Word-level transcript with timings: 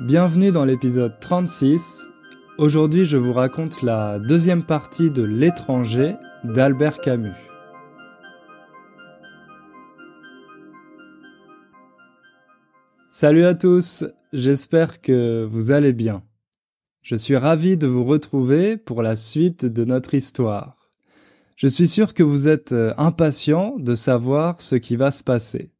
Bienvenue 0.00 0.50
dans 0.50 0.64
l'épisode 0.64 1.20
36. 1.20 2.10
Aujourd'hui, 2.58 3.04
je 3.04 3.16
vous 3.16 3.32
raconte 3.32 3.80
la 3.80 4.18
deuxième 4.18 4.64
partie 4.64 5.08
de 5.12 5.22
L'étranger 5.22 6.16
d'Albert 6.42 6.98
Camus. 6.98 7.36
Salut 13.08 13.44
à 13.44 13.54
tous, 13.54 14.04
j'espère 14.32 15.00
que 15.00 15.46
vous 15.48 15.70
allez 15.70 15.92
bien. 15.92 16.24
Je 17.02 17.14
suis 17.14 17.36
ravi 17.36 17.76
de 17.76 17.86
vous 17.86 18.02
retrouver 18.02 18.76
pour 18.76 19.00
la 19.00 19.14
suite 19.14 19.64
de 19.64 19.84
notre 19.84 20.14
histoire. 20.14 20.90
Je 21.54 21.68
suis 21.68 21.86
sûr 21.86 22.14
que 22.14 22.24
vous 22.24 22.48
êtes 22.48 22.74
impatient 22.98 23.76
de 23.78 23.94
savoir 23.94 24.60
ce 24.60 24.74
qui 24.74 24.96
va 24.96 25.12
se 25.12 25.22
passer. 25.22 25.73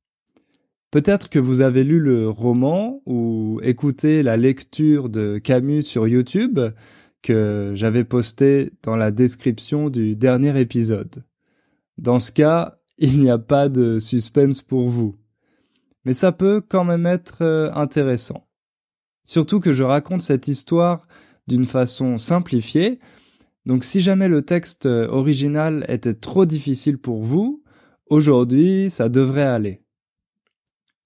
Peut-être 0.95 1.29
que 1.29 1.41
vous 1.41 1.61
avez 1.61 1.83
lu 1.83 1.99
le 1.99 2.31
roman 2.31 3.03
ou 3.05 3.59
écouté 3.65 4.23
la 4.23 4.37
lecture 4.37 5.09
de 5.09 5.39
Camus 5.39 5.83
sur 5.83 6.07
YouTube 6.07 6.61
que 7.21 7.73
j'avais 7.75 8.05
posté 8.05 8.71
dans 8.85 8.97
la 8.97 9.11
description 9.11 9.91
du 9.91 10.15
dernier 10.15 10.57
épisode. 10.61 11.25
Dans 11.99 12.21
ce 12.21 12.31
cas, 12.31 12.79
il 12.99 13.21
n'y 13.21 13.29
a 13.29 13.39
pas 13.39 13.69
de 13.69 13.99
suspense 13.99 14.63
pour 14.63 14.89
vous. 14.89 15.17
Mais 16.05 16.13
ça 16.13 16.31
peut 16.31 16.61
quand 16.61 16.85
même 16.85 17.07
être 17.07 17.43
euh, 17.43 17.73
intéressant. 17.75 18.47
Surtout 19.25 19.59
que 19.59 19.73
je 19.73 19.83
raconte 19.83 20.23
cette 20.23 20.47
histoire 20.47 21.09
d'une 21.49 21.65
façon 21.65 22.19
simplifiée, 22.19 23.01
donc 23.67 23.83
si 23.83 23.99
jamais 23.99 24.29
le 24.29 24.43
texte 24.43 24.87
original 24.87 25.85
était 25.89 26.15
trop 26.15 26.47
difficile 26.47 26.99
pour 26.99 27.25
vous, 27.25 27.65
aujourd'hui 28.07 28.91
ça 28.91 29.09
devrait 29.09 29.43
aller. 29.43 29.84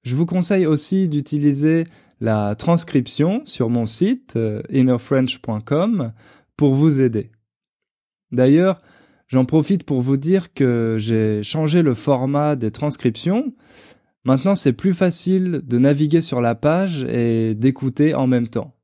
Je 0.08 0.16
vous 0.16 0.24
conseille 0.24 0.64
aussi 0.64 1.06
d'utiliser 1.06 1.84
la 2.22 2.54
transcription 2.54 3.42
sur 3.44 3.68
mon 3.68 3.84
site 3.84 4.36
euh, 4.36 4.62
innerfrench.com 4.70 6.14
pour 6.56 6.74
vous 6.74 7.02
aider. 7.02 7.30
D'ailleurs, 8.32 8.80
j'en 9.26 9.44
profite 9.44 9.84
pour 9.84 10.00
vous 10.00 10.16
dire 10.16 10.54
que 10.54 10.96
j'ai 10.98 11.42
changé 11.42 11.82
le 11.82 11.92
format 11.92 12.56
des 12.56 12.70
transcriptions. 12.70 13.52
Maintenant, 14.24 14.54
c'est 14.54 14.72
plus 14.72 14.94
facile 14.94 15.60
de 15.62 15.78
naviguer 15.78 16.22
sur 16.22 16.40
la 16.40 16.54
page 16.54 17.02
et 17.02 17.54
d'écouter 17.54 18.14
en 18.14 18.26
même 18.26 18.48
temps. 18.48 18.78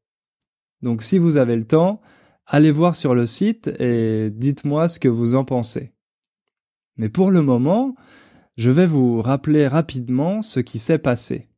Donc 0.83 1.03
si 1.03 1.17
vous 1.17 1.39
avez 1.39 1.57
le 1.57 1.65
temps, 1.65 2.03
allez 2.45 2.71
voir 2.71 2.95
sur 2.95 3.15
le 3.15 3.25
site 3.25 3.69
et 3.81 4.29
dites-moi 4.31 4.89
ce 4.89 4.99
que 4.99 5.09
vous 5.09 5.37
en 5.37 5.47
pensez. 5.47 5.95
Mais 6.99 7.09
pour 7.09 7.31
le 7.31 7.41
moment, 7.41 7.95
je 8.57 8.71
vais 8.71 8.87
vous 8.87 9.21
rappeler 9.21 9.67
rapidement 9.67 10.43
ce 10.43 10.61
qui 10.61 10.79
s'est 10.79 10.99
passé. 10.99 11.49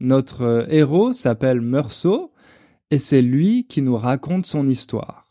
Notre 0.00 0.42
euh, 0.42 0.66
héros 0.68 1.12
s'appelle 1.12 1.60
Meursault 1.60 2.32
et 2.90 2.98
c'est 2.98 3.22
lui 3.22 3.66
qui 3.66 3.82
nous 3.82 3.96
raconte 3.96 4.46
son 4.46 4.68
histoire. 4.68 5.24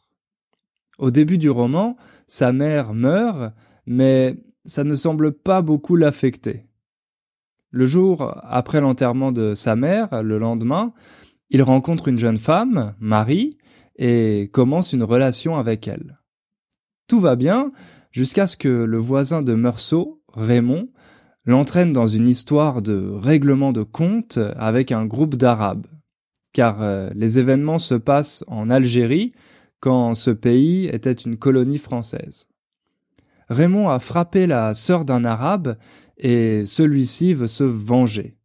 Au 0.98 1.12
début 1.12 1.38
du 1.38 1.50
roman, 1.50 1.98
sa 2.28 2.52
mère 2.52 2.94
meurt, 2.94 3.54
mais 3.86 4.38
ça 4.66 4.84
ne 4.84 4.96
semble 4.96 5.32
pas 5.32 5.62
beaucoup 5.62 5.96
l'affecter. 5.96 6.66
Le 7.70 7.86
jour 7.86 8.34
après 8.44 8.82
l'enterrement 8.82 9.32
de 9.32 9.54
sa 9.54 9.76
mère, 9.76 10.24
le 10.24 10.38
lendemain, 10.38 10.94
il 11.50 11.62
rencontre 11.62 12.08
une 12.08 12.18
jeune 12.18 12.38
femme, 12.38 12.96
Marie, 13.00 13.58
et 13.98 14.50
commence 14.52 14.94
une 14.94 15.04
relation 15.04 15.58
avec 15.58 15.88
elle. 15.88 16.20
Tout 17.08 17.20
va 17.20 17.36
bien 17.36 17.72
jusqu'à 18.12 18.48
ce 18.48 18.58
que 18.58 18.70
le 18.70 18.98
voisin 18.98 19.42
de 19.42 19.54
Meursault 19.54 20.22
Raymond, 20.36 20.90
l'entraîne 21.46 21.94
dans 21.94 22.08
une 22.08 22.28
histoire 22.28 22.82
de 22.82 23.10
règlement 23.14 23.72
de 23.72 23.84
compte 23.84 24.40
avec 24.58 24.92
un 24.92 25.06
groupe 25.06 25.36
d'Arabes. 25.36 25.88
Car 26.54 26.82
euh, 26.82 27.10
les 27.16 27.40
événements 27.40 27.80
se 27.80 27.96
passent 27.96 28.44
en 28.48 28.70
Algérie 28.70 29.34
quand 29.80 30.14
ce 30.14 30.32
pays 30.32 30.86
était 30.86 31.12
une 31.12 31.38
colonie 31.38 31.78
française. 31.78 32.48
Raymond 33.50 33.90
a 33.90 34.00
frappé 34.00 34.48
la 34.48 34.74
sœur 34.74 35.06
d'un 35.06 35.26
Arabe 35.26 35.78
et 36.18 36.66
celui-ci 36.66 37.34
veut 37.34 37.48
se 37.48 37.64
venger. 37.64 38.38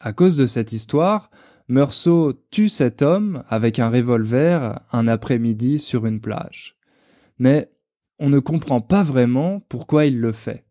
À 0.00 0.12
cause 0.12 0.36
de 0.36 0.46
cette 0.46 0.72
histoire, 0.72 1.30
Meursault 1.68 2.34
tue 2.50 2.68
cet 2.68 3.02
homme 3.02 3.44
avec 3.48 3.78
un 3.78 3.88
revolver 3.88 4.80
un 4.92 5.08
après-midi 5.08 5.78
sur 5.78 6.06
une 6.06 6.20
plage. 6.20 6.76
Mais 7.38 7.70
on 8.18 8.28
ne 8.28 8.40
comprend 8.40 8.80
pas 8.80 9.02
vraiment 9.02 9.60
pourquoi 9.68 10.04
il 10.04 10.20
le 10.20 10.32
fait. 10.32 10.66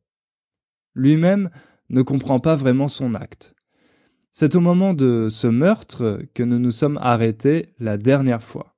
Lui-même 0.95 1.49
ne 1.89 2.01
comprend 2.01 2.39
pas 2.39 2.55
vraiment 2.55 2.87
son 2.87 3.13
acte. 3.13 3.55
C'est 4.31 4.55
au 4.55 4.61
moment 4.61 4.93
de 4.93 5.27
ce 5.29 5.47
meurtre 5.47 6.19
que 6.33 6.43
nous 6.43 6.59
nous 6.59 6.71
sommes 6.71 6.97
arrêtés 7.01 7.73
la 7.79 7.97
dernière 7.97 8.41
fois. 8.41 8.75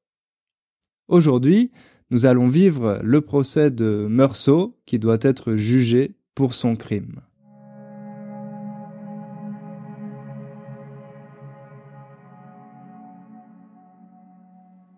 Aujourd'hui, 1.08 1.72
nous 2.10 2.26
allons 2.26 2.48
vivre 2.48 3.00
le 3.04 3.22
procès 3.22 3.72
de 3.72 4.08
Meursault 4.10 4.80
qui 4.86 5.00
doit 5.00 5.20
être 5.22 5.56
jugé 5.56 6.16
pour 6.36 6.54
son 6.54 6.76
crime. 6.76 7.22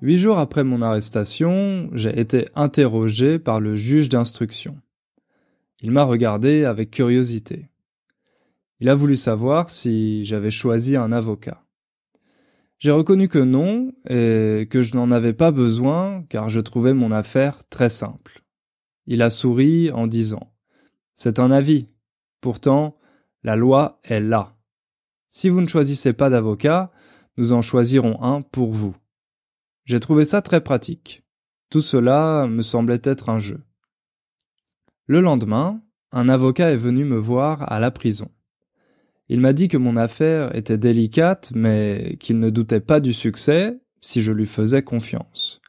Huit 0.01 0.17
jours 0.17 0.37
après 0.37 0.63
mon 0.63 0.81
arrestation, 0.81 1.89
j'ai 1.93 2.19
été 2.19 2.47
interrogé 2.55 3.39
par 3.39 3.59
le 3.59 3.75
juge 3.75 4.09
d'instruction. 4.09 4.77
Il 5.81 5.91
m'a 5.91 6.03
regardé 6.03 6.65
avec 6.65 6.91
curiosité. 6.91 7.69
Il 8.79 8.89
a 8.89 8.95
voulu 8.95 9.15
savoir 9.15 9.69
si 9.69 10.25
j'avais 10.25 10.51
choisi 10.51 10.95
un 10.95 11.11
avocat. 11.11 11.65
J'ai 12.77 12.91
reconnu 12.91 13.27
que 13.27 13.39
non 13.39 13.91
et 14.09 14.67
que 14.69 14.81
je 14.81 14.95
n'en 14.95 15.11
avais 15.11 15.33
pas 15.33 15.51
besoin 15.51 16.23
car 16.29 16.49
je 16.49 16.59
trouvais 16.59 16.93
mon 16.93 17.11
affaire 17.11 17.67
très 17.69 17.89
simple. 17.89 18.43
Il 19.05 19.21
a 19.21 19.29
souri 19.29 19.91
en 19.91 20.07
disant 20.07 20.53
C'est 21.13 21.39
un 21.39 21.51
avis. 21.51 21.89
Pourtant, 22.41 22.97
la 23.43 23.55
loi 23.55 23.99
est 24.03 24.19
là. 24.19 24.57
Si 25.29 25.49
vous 25.49 25.61
ne 25.61 25.67
choisissez 25.67 26.13
pas 26.13 26.29
d'avocat, 26.29 26.89
nous 27.37 27.53
en 27.53 27.61
choisirons 27.61 28.21
un 28.21 28.41
pour 28.41 28.71
vous. 28.71 28.95
J'ai 29.85 29.99
trouvé 29.99 30.25
ça 30.25 30.41
très 30.41 30.61
pratique. 30.61 31.23
Tout 31.69 31.81
cela 31.81 32.47
me 32.47 32.61
semblait 32.61 33.01
être 33.03 33.29
un 33.29 33.39
jeu. 33.39 33.64
Le 35.07 35.21
lendemain, 35.21 35.81
un 36.11 36.29
avocat 36.29 36.71
est 36.71 36.77
venu 36.77 37.05
me 37.05 37.17
voir 37.17 37.71
à 37.71 37.79
la 37.79 37.91
prison. 37.91 38.31
Il 39.29 39.39
m'a 39.39 39.53
dit 39.53 39.67
que 39.67 39.77
mon 39.77 39.97
affaire 39.97 40.55
était 40.55 40.79
délicate, 40.79 41.51
mais 41.53 42.17
qu'il 42.19 42.39
ne 42.39 42.49
doutait 42.49 42.79
pas 42.79 42.99
du 42.99 43.13
succès 43.13 43.79
si 44.01 44.21
je 44.21 44.31
lui 44.31 44.47
faisais 44.47 44.81
confiance. 44.81 45.61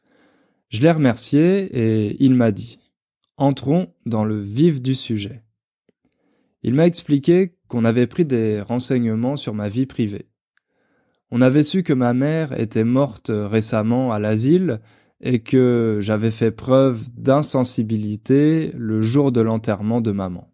Je 0.70 0.80
l'ai 0.80 0.90
remercié 0.90 1.64
et 1.64 2.16
il 2.18 2.34
m'a 2.34 2.50
dit 2.50 2.78
Entrons 3.36 3.88
dans 4.06 4.24
le 4.24 4.40
vif 4.40 4.80
du 4.80 4.94
sujet. 4.94 5.42
Il 6.62 6.72
m'a 6.72 6.86
expliqué 6.86 7.56
qu'on 7.68 7.84
avait 7.84 8.06
pris 8.06 8.24
des 8.24 8.62
renseignements 8.62 9.36
sur 9.36 9.52
ma 9.52 9.68
vie 9.68 9.86
privée. 9.86 10.30
On 11.30 11.42
avait 11.42 11.62
su 11.62 11.82
que 11.82 11.92
ma 11.92 12.14
mère 12.14 12.58
était 12.58 12.84
morte 12.84 13.30
récemment 13.32 14.12
à 14.12 14.18
l'asile 14.18 14.80
et 15.20 15.40
que 15.40 15.98
j'avais 16.00 16.30
fait 16.30 16.50
preuve 16.50 17.08
d'insensibilité 17.16 18.72
le 18.76 19.00
jour 19.00 19.32
de 19.32 19.40
l'enterrement 19.40 20.00
de 20.00 20.12
maman. 20.12 20.52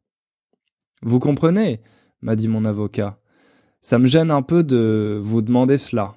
Vous 1.02 1.18
comprenez, 1.18 1.80
m'a 2.20 2.36
dit 2.36 2.48
mon 2.48 2.64
avocat. 2.64 3.18
Ça 3.80 3.98
me 3.98 4.06
gêne 4.06 4.30
un 4.30 4.42
peu 4.42 4.62
de 4.62 5.18
vous 5.20 5.42
demander 5.42 5.78
cela, 5.78 6.14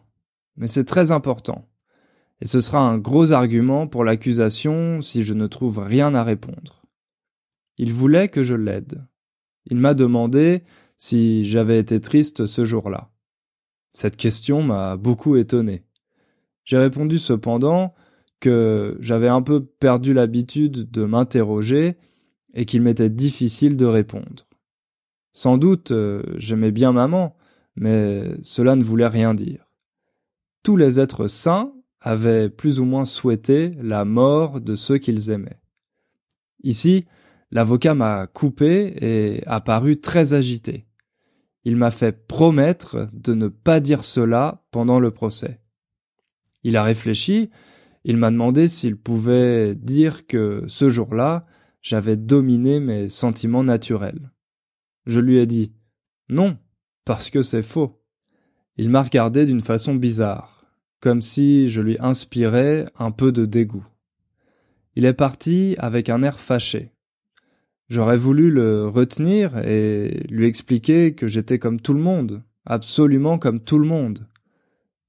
mais 0.56 0.68
c'est 0.68 0.84
très 0.84 1.12
important. 1.12 1.68
Et 2.42 2.46
ce 2.46 2.62
sera 2.62 2.80
un 2.80 2.98
gros 2.98 3.32
argument 3.32 3.88
pour 3.88 4.04
l'accusation 4.04 5.02
si 5.02 5.24
je 5.24 5.34
ne 5.34 5.48
trouve 5.48 5.80
rien 5.80 6.14
à 6.14 6.24
répondre. 6.24 6.84
Il 7.78 7.92
voulait 7.92 8.28
que 8.28 8.44
je 8.44 8.54
l'aide. 8.54 9.06
Il 9.66 9.78
m'a 9.78 9.94
demandé 9.94 10.64
si 10.98 11.44
j'avais 11.46 11.80
été 11.80 12.00
triste 12.00 12.46
ce 12.46 12.64
jour-là. 12.64 13.10
Cette 13.94 14.18
question 14.18 14.62
m'a 14.62 14.98
beaucoup 14.98 15.36
étonné. 15.36 15.84
J'ai 16.64 16.78
répondu 16.78 17.20
cependant 17.20 17.94
que 18.40 18.98
j'avais 19.00 19.28
un 19.28 19.42
peu 19.42 19.66
perdu 19.66 20.14
l'habitude 20.14 20.90
de 20.92 21.06
m'interroger 21.06 21.96
et 22.54 22.66
qu'il 22.66 22.82
m'était 22.82 23.10
difficile 23.10 23.78
de 23.78 23.86
répondre. 23.86 24.48
Sans 25.34 25.58
doute 25.58 25.92
euh, 25.92 26.24
j'aimais 26.38 26.72
bien 26.72 26.92
maman, 26.94 27.36
mais 27.76 28.32
cela 28.42 28.76
ne 28.76 28.84
voulait 28.84 29.08
rien 29.08 29.34
dire. 29.34 29.70
Tous 30.64 30.78
les 30.78 31.00
êtres 31.00 31.28
sains 31.28 31.74
avaient 32.00 32.50
plus 32.50 32.80
ou 32.80 32.86
moins 32.86 33.06
souhaité 33.06 33.74
la 33.82 34.06
mort 34.06 34.62
de 34.62 34.76
ceux 34.76 34.98
qu'ils 34.98 35.32
aimaient. 35.32 35.60
Ici, 36.64 37.06
l'avocat 37.52 37.94
m'a 37.94 38.28
coupé 38.28 38.96
et 39.02 39.44
a 39.46 39.60
paru 39.60 40.00
très 40.00 40.34
agité. 40.34 40.88
Il 41.64 41.76
m'a 41.76 41.92
fait 41.92 42.28
promettre 42.28 43.10
de 43.12 43.34
ne 43.34 43.48
pas 43.48 43.80
dire 43.80 44.04
cela 44.04 44.64
pendant 44.72 45.00
le 45.00 45.12
procès. 45.12 45.60
Il 46.64 46.78
a 46.78 46.84
réfléchi 46.84 47.50
il 48.08 48.18
m'a 48.18 48.30
demandé 48.30 48.68
s'il 48.68 48.98
pouvait 48.98 49.74
dire 49.74 50.28
que 50.28 50.64
ce 50.68 50.90
jour-là, 50.90 51.48
j'avais 51.82 52.16
dominé 52.16 52.80
mes 52.80 53.10
sentiments 53.10 53.64
naturels. 53.64 54.32
Je 55.08 55.20
lui 55.20 55.38
ai 55.38 55.48
dit 55.48 55.74
non, 56.30 56.58
parce 57.04 57.32
que 57.32 57.42
c'est 57.42 57.64
faux. 57.64 58.00
Il 58.78 58.92
m'a 58.92 59.02
regardé 59.02 59.46
d'une 59.46 59.62
façon 59.62 59.96
bizarre, 59.96 60.68
comme 61.00 61.22
si 61.22 61.68
je 61.68 61.82
lui 61.82 61.98
inspirais 62.00 62.88
un 63.00 63.10
peu 63.10 63.32
de 63.32 63.46
dégoût. 63.46 63.88
Il 64.96 65.06
est 65.06 65.14
parti 65.14 65.76
avec 65.80 66.08
un 66.10 66.22
air 66.22 66.40
fâché. 66.40 66.92
J'aurais 67.90 68.18
voulu 68.18 68.52
le 68.52 68.88
retenir 68.88 69.58
et 69.58 70.26
lui 70.30 70.46
expliquer 70.46 71.16
que 71.16 71.28
j'étais 71.28 71.58
comme 71.58 71.80
tout 71.80 71.94
le 71.94 72.02
monde, 72.02 72.44
absolument 72.66 73.40
comme 73.40 73.60
tout 73.60 73.80
le 73.80 73.88
monde. 73.88 74.28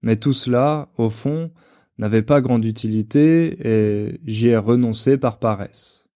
Mais 0.01 0.17
tout 0.17 0.33
cela, 0.33 0.89
au 0.97 1.11
fond, 1.11 1.51
n'avait 1.99 2.23
pas 2.23 2.41
grande 2.41 2.65
utilité 2.65 3.57
et 3.67 4.21
j'y 4.25 4.49
ai 4.49 4.57
renoncé 4.57 5.17
par 5.17 5.39
paresse. 5.39 6.09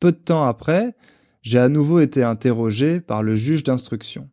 Peu 0.00 0.12
de 0.12 0.16
temps 0.16 0.44
après, 0.44 0.94
j'ai 1.42 1.58
à 1.58 1.68
nouveau 1.68 2.00
été 2.00 2.22
interrogé 2.22 3.00
par 3.00 3.22
le 3.22 3.34
juge 3.36 3.62
d'instruction. 3.62 4.28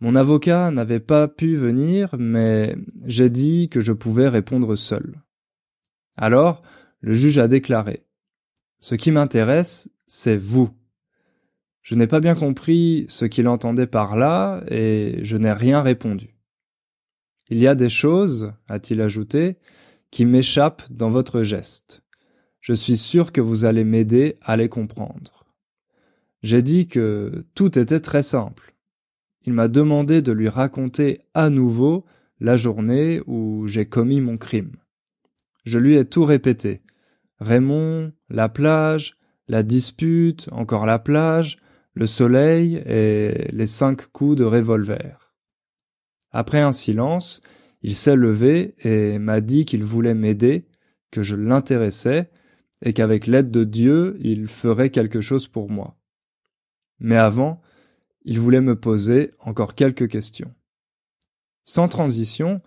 Mon 0.00 0.14
avocat 0.14 0.70
n'avait 0.70 1.00
pas 1.00 1.28
pu 1.28 1.56
venir, 1.56 2.14
mais 2.18 2.76
j'ai 3.04 3.28
dit 3.28 3.68
que 3.68 3.80
je 3.80 3.92
pouvais 3.92 4.28
répondre 4.28 4.76
seul. 4.76 5.22
Alors, 6.16 6.62
le 7.00 7.14
juge 7.14 7.38
a 7.38 7.48
déclaré 7.48 8.04
Ce 8.78 8.94
qui 8.94 9.10
m'intéresse, 9.10 9.90
c'est 10.06 10.36
vous. 10.36 10.70
Je 11.82 11.94
n'ai 11.94 12.06
pas 12.06 12.20
bien 12.20 12.34
compris 12.34 13.06
ce 13.08 13.24
qu'il 13.24 13.48
entendait 13.48 13.86
par 13.86 14.16
là, 14.16 14.62
et 14.68 15.18
je 15.22 15.36
n'ai 15.36 15.52
rien 15.52 15.82
répondu. 15.82 16.39
Il 17.50 17.58
y 17.58 17.66
a 17.66 17.74
des 17.74 17.88
choses, 17.88 18.52
a-t-il 18.68 19.00
ajouté, 19.00 19.56
qui 20.10 20.24
m'échappent 20.24 20.90
dans 20.90 21.08
votre 21.08 21.42
geste. 21.42 22.02
Je 22.60 22.72
suis 22.72 22.96
sûr 22.96 23.32
que 23.32 23.40
vous 23.40 23.64
allez 23.64 23.84
m'aider 23.84 24.36
à 24.40 24.56
les 24.56 24.68
comprendre. 24.68 25.44
J'ai 26.42 26.62
dit 26.62 26.86
que 26.86 27.44
tout 27.54 27.78
était 27.78 28.00
très 28.00 28.22
simple. 28.22 28.74
Il 29.44 29.52
m'a 29.52 29.68
demandé 29.68 30.22
de 30.22 30.32
lui 30.32 30.48
raconter 30.48 31.20
à 31.34 31.50
nouveau 31.50 32.04
la 32.38 32.56
journée 32.56 33.20
où 33.26 33.66
j'ai 33.66 33.86
commis 33.86 34.20
mon 34.20 34.36
crime. 34.36 34.76
Je 35.64 35.78
lui 35.78 35.96
ai 35.96 36.04
tout 36.04 36.24
répété, 36.24 36.82
Raymond, 37.38 38.12
la 38.28 38.48
plage, 38.48 39.16
la 39.48 39.62
dispute, 39.62 40.48
encore 40.52 40.86
la 40.86 40.98
plage, 40.98 41.58
le 41.94 42.06
soleil 42.06 42.82
et 42.86 43.48
les 43.52 43.66
cinq 43.66 44.06
coups 44.12 44.36
de 44.36 44.44
revolver. 44.44 45.29
Après 46.32 46.60
un 46.60 46.72
silence, 46.72 47.42
il 47.82 47.96
s'est 47.96 48.16
levé 48.16 48.74
et 48.78 49.18
m'a 49.18 49.40
dit 49.40 49.64
qu'il 49.64 49.84
voulait 49.84 50.14
m'aider, 50.14 50.66
que 51.10 51.22
je 51.22 51.36
l'intéressais, 51.36 52.30
et 52.82 52.92
qu'avec 52.92 53.26
l'aide 53.26 53.50
de 53.50 53.64
Dieu, 53.64 54.16
il 54.20 54.46
ferait 54.46 54.90
quelque 54.90 55.20
chose 55.20 55.48
pour 55.48 55.70
moi. 55.70 55.98
Mais 56.98 57.16
avant, 57.16 57.60
il 58.22 58.38
voulait 58.38 58.60
me 58.60 58.78
poser 58.78 59.32
encore 59.38 59.74
quelques 59.74 60.08
questions. 60.08 60.54
Sans 61.64 61.88
transition, 61.88 62.60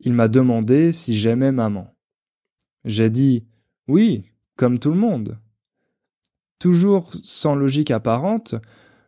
il 0.00 0.12
m'a 0.12 0.28
demandé 0.28 0.92
si 0.92 1.14
j'aimais 1.14 1.52
maman. 1.52 1.94
J'ai 2.84 3.10
dit 3.10 3.46
oui, 3.88 4.30
comme 4.56 4.78
tout 4.78 4.90
le 4.90 4.96
monde. 4.96 5.38
Toujours 6.58 7.12
sans 7.22 7.54
logique 7.54 7.90
apparente, 7.90 8.54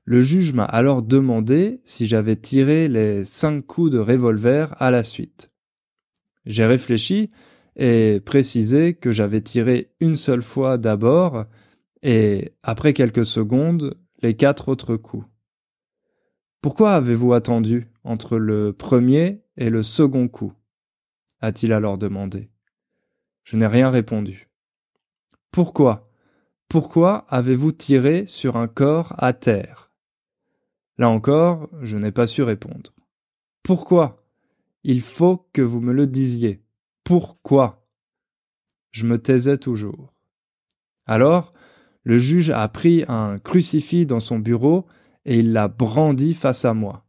le 0.05 0.20
juge 0.20 0.52
m'a 0.52 0.64
alors 0.64 1.02
demandé 1.02 1.81
si 1.85 2.06
j'avais 2.06 2.37
tiré 2.37 2.88
les 2.88 3.25
cinq 3.25 3.67
coups 3.67 3.91
de 3.91 3.99
revolver 3.99 4.75
à 4.82 4.91
la 4.91 5.02
suite. 5.02 5.50
J'ai 6.47 6.64
réfléchi 6.64 7.31
et 7.76 8.20
précisé 8.25 8.94
que 8.94 9.12
j'avais 9.12 9.41
tiré 9.41 9.93
une 10.00 10.17
seule 10.17 10.43
fois 10.43 10.79
d'abord 10.79 11.44
et, 12.02 12.55
après 12.62 12.93
quelques 12.93 13.25
secondes, 13.25 13.99
les 14.23 14.35
quatre 14.35 14.69
autres 14.69 14.97
coups. 14.97 15.26
Pourquoi 16.62 16.94
avez-vous 16.94 17.32
attendu 17.32 17.88
entre 18.05 18.37
le 18.37 18.73
premier 18.73 19.43
et 19.56 19.70
le 19.70 19.82
second 19.82 20.29
coup? 20.29 20.53
a-t-il 21.41 21.73
alors 21.73 21.96
demandé. 21.96 22.50
Je 23.44 23.56
n'ai 23.56 23.67
rien 23.67 23.91
répondu. 23.91 24.50
Pourquoi? 25.50 26.11
Pourquoi 26.69 27.26
avez-vous 27.29 27.73
tiré 27.73 28.26
sur 28.26 28.56
un 28.56 28.69
corps 28.69 29.14
à 29.19 29.32
terre? 29.32 29.89
Là 31.00 31.08
encore, 31.08 31.70
je 31.81 31.97
n'ai 31.97 32.12
pas 32.12 32.26
su 32.26 32.43
répondre. 32.43 32.93
Pourquoi? 33.62 34.23
Il 34.85 35.00
faut 35.00 35.49
que 35.55 35.62
vous 35.62 35.81
me 35.81 35.94
le 35.94 36.06
disiez. 36.06 36.62
Pourquoi? 37.05 37.88
Je 38.91 39.06
me 39.06 39.17
taisais 39.17 39.56
toujours. 39.56 40.12
Alors, 41.06 41.55
le 42.05 42.19
juge 42.19 42.50
a 42.50 42.69
pris 42.69 43.06
un 43.08 43.38
crucifix 43.38 44.05
dans 44.05 44.20
son 44.20 44.38
bureau 44.38 44.85
et 45.25 45.38
il 45.38 45.55
l'a 45.55 45.69
brandi 45.69 46.35
face 46.35 46.67
à 46.67 46.75
moi. 46.75 47.06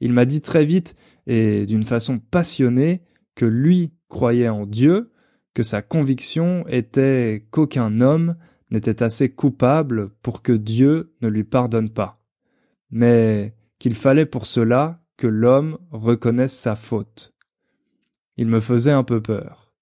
Il 0.00 0.14
m'a 0.14 0.24
dit 0.24 0.40
très 0.40 0.64
vite 0.64 0.96
et 1.26 1.66
d'une 1.66 1.82
façon 1.82 2.20
passionnée 2.20 3.02
que 3.34 3.44
lui 3.44 3.92
croyait 4.08 4.48
en 4.48 4.64
Dieu 4.64 5.12
que 5.52 5.62
sa 5.62 5.82
conviction 5.82 6.66
était 6.68 7.46
qu'aucun 7.50 8.00
homme 8.00 8.36
n'était 8.70 9.02
assez 9.02 9.28
coupable 9.28 10.08
pour 10.22 10.40
que 10.40 10.52
Dieu 10.52 11.14
ne 11.20 11.28
lui 11.28 11.44
pardonne 11.44 11.90
pas, 11.90 12.19
mais 12.90 13.54
qu'il 13.78 13.94
fallait 13.94 14.26
pour 14.26 14.46
cela 14.46 15.02
que 15.16 15.26
l'homme 15.26 15.78
reconnaisse 15.90 16.56
sa 16.56 16.76
faute. 16.76 17.32
Il 18.36 18.48
me 18.48 18.60
faisait 18.60 18.90
un 18.90 19.04
peu 19.04 19.20
peur. 19.20 19.72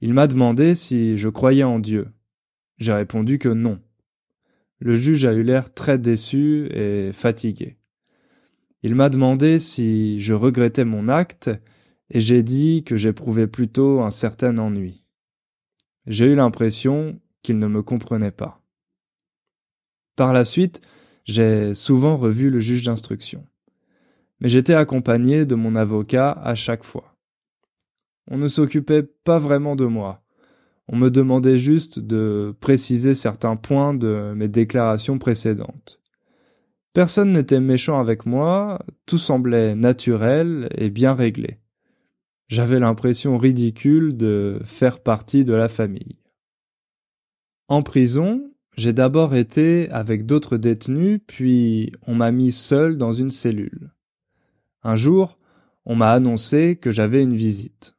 Il 0.00 0.14
m'a 0.14 0.26
demandé 0.26 0.74
si 0.74 1.18
je 1.18 1.28
croyais 1.28 1.64
en 1.64 1.78
Dieu. 1.78 2.08
J'ai 2.78 2.92
répondu 2.92 3.38
que 3.38 3.48
non. 3.48 3.80
Le 4.78 4.94
juge 4.94 5.24
a 5.26 5.34
eu 5.34 5.42
l'air 5.42 5.74
très 5.74 5.98
déçu 5.98 6.68
et 6.72 7.12
fatigué. 7.12 7.76
Il 8.82 8.94
m'a 8.94 9.10
demandé 9.10 9.58
si 9.58 10.20
je 10.20 10.32
regrettais 10.32 10.86
mon 10.86 11.08
acte 11.08 11.50
et 12.08 12.20
j'ai 12.20 12.42
dit 12.42 12.82
que 12.84 12.96
j'éprouvais 12.96 13.46
plutôt 13.46 14.00
un 14.00 14.10
certain 14.10 14.56
ennui. 14.56 15.04
J'ai 16.06 16.26
eu 16.26 16.34
l'impression 16.34 17.20
qu'il 17.42 17.58
ne 17.58 17.66
me 17.66 17.82
comprenait 17.82 18.30
pas. 18.30 18.62
Par 20.16 20.32
la 20.32 20.44
suite, 20.44 20.80
j'ai 21.24 21.74
souvent 21.74 22.16
revu 22.16 22.50
le 22.50 22.60
juge 22.60 22.84
d'instruction. 22.84 23.44
Mais 24.40 24.48
j'étais 24.48 24.74
accompagné 24.74 25.44
de 25.44 25.54
mon 25.54 25.76
avocat 25.76 26.32
à 26.32 26.54
chaque 26.54 26.84
fois. 26.84 27.14
On 28.30 28.38
ne 28.38 28.48
s'occupait 28.48 29.02
pas 29.02 29.38
vraiment 29.38 29.76
de 29.76 29.84
moi. 29.84 30.22
On 30.88 30.96
me 30.96 31.10
demandait 31.10 31.58
juste 31.58 31.98
de 32.00 32.54
préciser 32.60 33.14
certains 33.14 33.56
points 33.56 33.94
de 33.94 34.32
mes 34.34 34.48
déclarations 34.48 35.18
précédentes. 35.18 36.00
Personne 36.92 37.32
n'était 37.32 37.60
méchant 37.60 38.00
avec 38.00 38.26
moi, 38.26 38.80
tout 39.06 39.18
semblait 39.18 39.76
naturel 39.76 40.68
et 40.76 40.90
bien 40.90 41.14
réglé. 41.14 41.58
J'avais 42.48 42.80
l'impression 42.80 43.38
ridicule 43.38 44.16
de 44.16 44.60
faire 44.64 45.00
partie 45.00 45.44
de 45.44 45.54
la 45.54 45.68
famille. 45.68 46.18
En 47.68 47.84
prison, 47.84 48.49
j'ai 48.80 48.94
d'abord 48.94 49.34
été 49.34 49.90
avec 49.90 50.24
d'autres 50.24 50.56
détenus, 50.56 51.20
puis 51.26 51.92
on 52.06 52.14
m'a 52.14 52.30
mis 52.30 52.50
seul 52.50 52.96
dans 52.96 53.12
une 53.12 53.30
cellule. 53.30 53.90
Un 54.82 54.96
jour, 54.96 55.36
on 55.84 55.94
m'a 55.94 56.12
annoncé 56.12 56.76
que 56.76 56.90
j'avais 56.90 57.22
une 57.22 57.36
visite. 57.36 57.94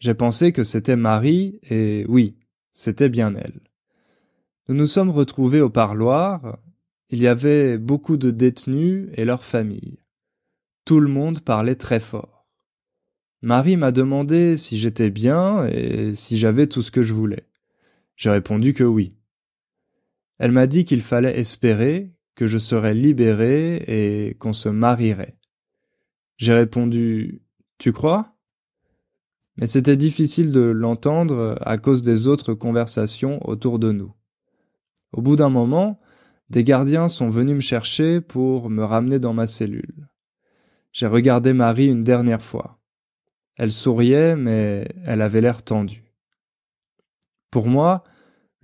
J'ai 0.00 0.12
pensé 0.12 0.52
que 0.52 0.62
c'était 0.62 0.96
Marie, 0.96 1.58
et 1.70 2.04
oui, 2.06 2.36
c'était 2.74 3.08
bien 3.08 3.34
elle. 3.34 3.62
Nous 4.68 4.74
nous 4.74 4.86
sommes 4.86 5.08
retrouvés 5.08 5.62
au 5.62 5.70
parloir, 5.70 6.58
il 7.08 7.18
y 7.18 7.26
avait 7.26 7.78
beaucoup 7.78 8.18
de 8.18 8.30
détenus 8.30 9.08
et 9.14 9.24
leurs 9.24 9.44
familles. 9.44 10.00
Tout 10.84 11.00
le 11.00 11.08
monde 11.08 11.40
parlait 11.40 11.76
très 11.76 12.00
fort. 12.00 12.46
Marie 13.40 13.78
m'a 13.78 13.90
demandé 13.90 14.58
si 14.58 14.76
j'étais 14.76 15.08
bien 15.08 15.66
et 15.66 16.14
si 16.14 16.36
j'avais 16.36 16.66
tout 16.66 16.82
ce 16.82 16.90
que 16.90 17.00
je 17.00 17.14
voulais. 17.14 17.44
J'ai 18.16 18.28
répondu 18.28 18.74
que 18.74 18.84
oui. 18.84 19.16
Elle 20.38 20.52
m'a 20.52 20.66
dit 20.66 20.84
qu'il 20.84 21.02
fallait 21.02 21.38
espérer 21.38 22.12
que 22.34 22.46
je 22.46 22.58
serais 22.58 22.94
libéré 22.94 23.76
et 23.86 24.34
qu'on 24.34 24.52
se 24.52 24.68
marierait. 24.68 25.38
J'ai 26.36 26.54
répondu 26.54 27.42
Tu 27.78 27.92
crois? 27.92 28.32
Mais 29.56 29.66
c'était 29.66 29.96
difficile 29.96 30.50
de 30.50 30.60
l'entendre 30.60 31.56
à 31.60 31.78
cause 31.78 32.02
des 32.02 32.26
autres 32.26 32.54
conversations 32.54 33.38
autour 33.48 33.78
de 33.78 33.92
nous. 33.92 34.12
Au 35.12 35.22
bout 35.22 35.36
d'un 35.36 35.48
moment, 35.48 36.00
des 36.50 36.64
gardiens 36.64 37.08
sont 37.08 37.28
venus 37.28 37.54
me 37.54 37.60
chercher 37.60 38.20
pour 38.20 38.68
me 38.68 38.84
ramener 38.84 39.20
dans 39.20 39.32
ma 39.32 39.46
cellule. 39.46 40.08
J'ai 40.92 41.06
regardé 41.06 41.52
Marie 41.52 41.86
une 41.86 42.04
dernière 42.04 42.42
fois. 42.42 42.78
Elle 43.56 43.72
souriait, 43.72 44.34
mais 44.34 44.88
elle 45.04 45.22
avait 45.22 45.40
l'air 45.40 45.62
tendue. 45.62 46.04
Pour 47.50 47.68
moi, 47.68 48.02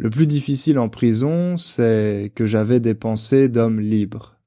le 0.00 0.08
plus 0.08 0.26
difficile 0.26 0.78
en 0.78 0.88
prison, 0.88 1.58
c'est 1.58 2.32
que 2.34 2.46
j'avais 2.46 2.80
des 2.80 2.94
pensées 2.94 3.50
d'homme 3.50 3.80
libre. 3.80 4.38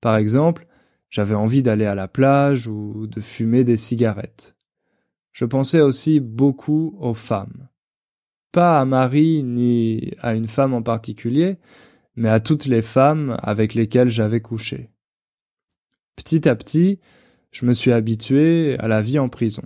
Par 0.00 0.16
exemple, 0.16 0.66
j'avais 1.08 1.36
envie 1.36 1.62
d'aller 1.62 1.84
à 1.84 1.94
la 1.94 2.08
plage 2.08 2.66
ou 2.66 3.06
de 3.06 3.20
fumer 3.20 3.62
des 3.62 3.76
cigarettes. 3.76 4.56
Je 5.30 5.44
pensais 5.44 5.80
aussi 5.80 6.18
beaucoup 6.18 6.96
aux 6.98 7.14
femmes. 7.14 7.68
Pas 8.50 8.80
à 8.80 8.84
Marie 8.84 9.44
ni 9.44 10.14
à 10.18 10.34
une 10.34 10.48
femme 10.48 10.74
en 10.74 10.82
particulier, 10.82 11.58
mais 12.16 12.28
à 12.28 12.40
toutes 12.40 12.66
les 12.66 12.82
femmes 12.82 13.36
avec 13.40 13.74
lesquelles 13.74 14.10
j'avais 14.10 14.40
couché. 14.40 14.90
Petit 16.16 16.48
à 16.48 16.56
petit, 16.56 16.98
Je 17.52 17.66
me 17.66 17.72
suis 17.72 17.92
habitué 17.92 18.76
à 18.80 18.88
la 18.88 19.00
vie 19.00 19.20
en 19.20 19.28
prison. 19.28 19.62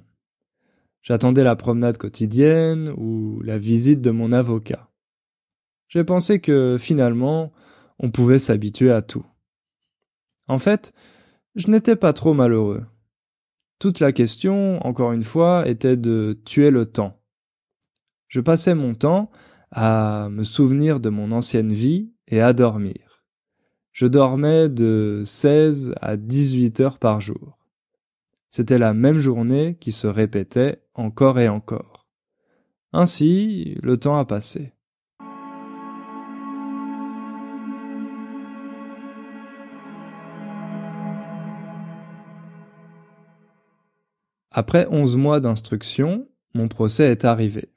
J'attendais 1.01 1.45
la 1.45 1.57
promenade 1.57 1.97
quotidienne 1.97 2.93
ou 2.99 3.41
la 3.43 3.57
visite 3.59 4.03
de 4.03 4.11
mon 4.11 4.33
avocat. 4.33 4.86
J'ai 5.89 6.05
pensé 6.05 6.41
que 6.41 6.77
finalement, 6.79 7.53
on 7.99 8.11
pouvait 8.11 8.39
s'habituer 8.39 8.91
à 8.91 9.03
tout. 9.03 9.25
En 10.49 10.59
fait, 10.59 10.93
je 11.55 11.71
n'étais 11.71 11.97
pas 11.97 12.13
trop 12.13 12.35
malheureux. 12.35 12.85
Toute 13.79 14.01
la 14.01 14.13
question, 14.13 14.85
encore 14.87 15.13
une 15.13 15.23
fois, 15.23 15.69
était 15.69 15.97
de 15.97 16.41
tuer 16.45 16.71
le 16.71 16.87
temps. 16.87 17.21
Je 18.29 18.41
passais 18.41 18.75
mon 18.75 18.95
temps 18.95 19.31
à 19.71 20.29
me 20.31 20.43
souvenir 20.43 21.01
de 21.01 21.11
mon 21.11 21.33
ancienne 21.33 21.73
vie 21.73 22.13
et 22.29 22.41
à 22.41 22.53
dormir. 22.53 23.25
Je 23.93 24.07
dormais 24.07 24.69
de 24.69 25.23
16 25.25 25.95
à 26.01 26.17
18 26.17 26.81
heures 26.81 26.99
par 26.99 27.21
jour. 27.21 27.59
C'était 28.51 28.79
la 28.79 28.95
même 28.95 29.19
journée 29.19 29.77
qui 29.81 29.93
se 29.93 30.07
répétait 30.07 30.83
encore 30.95 31.39
et 31.39 31.49
encore. 31.49 32.07
Ainsi, 32.93 33.77
le 33.83 33.99
temps 33.99 34.19
a 34.19 34.25
passé. 34.25 34.76
Après 44.59 44.87
onze 44.91 45.19
mois 45.19 45.39
d'instruction, 45.41 46.31
mon 46.55 46.67
procès 46.67 47.11
est 47.11 47.27
arrivé. 47.27 47.75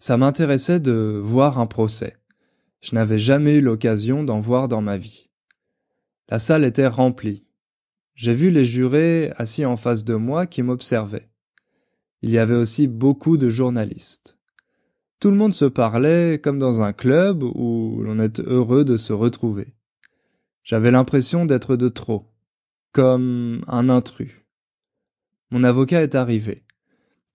Ça 0.00 0.16
m'intéressait 0.16 0.80
de 0.80 1.20
voir 1.22 1.60
un 1.60 1.68
procès. 1.68 2.16
Je 2.80 2.96
n'avais 2.96 3.20
jamais 3.20 3.58
eu 3.58 3.60
l'occasion 3.60 4.24
d'en 4.24 4.40
voir 4.40 4.66
dans 4.66 4.82
ma 4.82 4.96
vie. 4.96 5.30
La 6.30 6.40
salle 6.40 6.64
était 6.64 6.88
remplie. 6.88 7.46
J'ai 8.16 8.34
vu 8.34 8.50
les 8.50 8.64
jurés 8.64 9.30
assis 9.36 9.64
en 9.64 9.76
face 9.76 10.02
de 10.02 10.16
moi 10.16 10.48
qui 10.48 10.64
m'observaient. 10.64 11.30
Il 12.22 12.30
y 12.30 12.38
avait 12.38 12.56
aussi 12.56 12.88
beaucoup 12.88 13.36
de 13.36 13.48
journalistes. 13.48 14.36
Tout 15.20 15.30
le 15.30 15.36
monde 15.36 15.54
se 15.54 15.64
parlait 15.64 16.40
comme 16.42 16.58
dans 16.58 16.82
un 16.82 16.92
club 16.92 17.44
où 17.44 18.02
l'on 18.02 18.18
est 18.18 18.40
heureux 18.40 18.84
de 18.84 18.96
se 18.96 19.12
retrouver. 19.12 19.76
J'avais 20.64 20.90
l'impression 20.90 21.46
d'être 21.46 21.76
de 21.76 21.86
trop, 21.86 22.24
comme 22.90 23.64
un 23.68 23.88
intrus. 23.88 24.47
Mon 25.50 25.64
avocat 25.64 26.02
est 26.02 26.14
arrivé. 26.14 26.64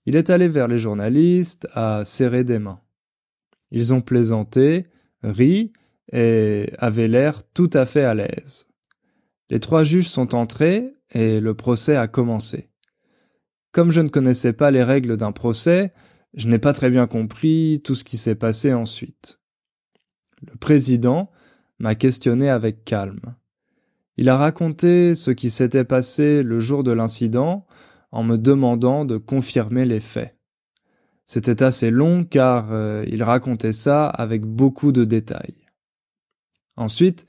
Il 0.05 0.15
est 0.15 0.29
allé 0.29 0.48
vers 0.48 0.67
les 0.67 0.77
journalistes 0.77 1.67
à 1.74 2.03
serrer 2.05 2.43
des 2.43 2.60
mains. 2.60 2.82
Ils 3.72 3.93
ont 3.93 4.01
plaisanté, 4.01 4.88
ri 5.24 5.74
et 6.12 6.72
avaient 6.77 7.08
l'air 7.08 7.43
tout 7.53 7.70
à 7.74 7.86
fait 7.86 8.03
à 8.03 8.13
l'aise. 8.13 8.67
Les 9.50 9.60
trois 9.60 9.84
juges 9.84 10.10
sont 10.10 10.36
entrés 10.36 10.93
et 11.12 11.39
le 11.39 11.53
procès 11.53 11.96
a 11.96 12.08
commencé. 12.08 12.70
Comme 13.72 13.91
je 13.91 14.01
ne 14.01 14.10
connaissais 14.10 14.53
pas 14.53 14.72
les 14.72 14.84
règles 14.84 15.17
d'un 15.17 15.32
procès, 15.32 15.93
je 16.36 16.48
n'ai 16.48 16.60
pas 16.60 16.74
très 16.74 16.89
bien 16.89 17.08
compris 17.08 17.82
tout 17.84 17.96
ce 17.96 18.03
qui 18.03 18.17
s'est 18.17 18.36
passé 18.36 18.74
ensuite. 18.74 19.39
Le 20.41 20.55
président 20.58 21.32
m'a 21.79 21.96
questionné 21.96 22.50
avec 22.50 22.86
calme. 22.86 23.36
Il 24.17 24.29
a 24.29 24.38
raconté 24.38 25.15
ce 25.15 25.32
qui 25.32 25.50
s'était 25.50 25.86
passé 25.86 26.43
le 26.43 26.60
jour 26.60 26.84
de 26.84 26.91
l'incident 26.91 27.65
en 28.13 28.24
me 28.24 28.38
demandant 28.38 29.05
de 29.05 29.17
confirmer 29.17 29.86
les 29.86 30.00
faits. 30.00 30.38
C'était 31.25 31.63
assez 31.63 31.89
long 31.89 32.24
car 32.24 32.72
euh, 32.72 33.03
il 33.08 33.24
racontait 33.24 33.72
ça 33.72 34.08
avec 34.08 34.46
beaucoup 34.46 34.91
de 34.91 35.03
détails. 35.03 35.65
Ensuite, 36.75 37.27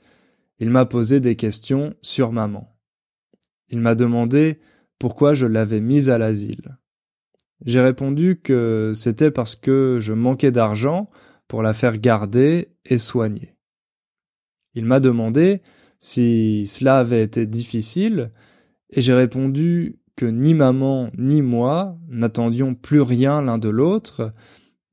il 0.59 0.69
m'a 0.69 0.85
posé 0.85 1.19
des 1.19 1.35
questions 1.35 1.95
sur 2.03 2.31
maman. 2.31 2.77
Il 3.69 3.79
m'a 3.79 3.95
demandé 3.95 4.59
pourquoi 4.99 5.33
je 5.33 5.47
l'avais 5.47 5.81
mise 5.81 6.11
à 6.11 6.19
l'asile. 6.19 6.77
J'ai 7.65 7.81
répondu 7.81 8.39
que 8.39 8.91
c'était 8.93 9.31
parce 9.31 9.55
que 9.55 9.97
je 9.99 10.13
manquais 10.13 10.51
d'argent 10.51 11.09
pour 11.47 11.63
la 11.63 11.73
faire 11.73 11.97
garder 11.97 12.75
et 12.85 12.99
soigner. 12.99 13.55
Il 14.75 14.85
m'a 14.85 14.99
demandé 14.99 15.63
si 15.99 16.67
cela 16.67 16.99
avait 16.99 17.23
été 17.23 17.47
difficile 17.47 18.31
et 18.91 19.01
j'ai 19.01 19.13
répondu 19.13 19.99
que 20.15 20.25
ni 20.25 20.53
maman 20.53 21.09
ni 21.17 21.41
moi 21.41 21.97
n'attendions 22.07 22.75
plus 22.75 23.01
rien 23.01 23.41
l'un 23.41 23.57
de 23.57 23.69
l'autre 23.69 24.33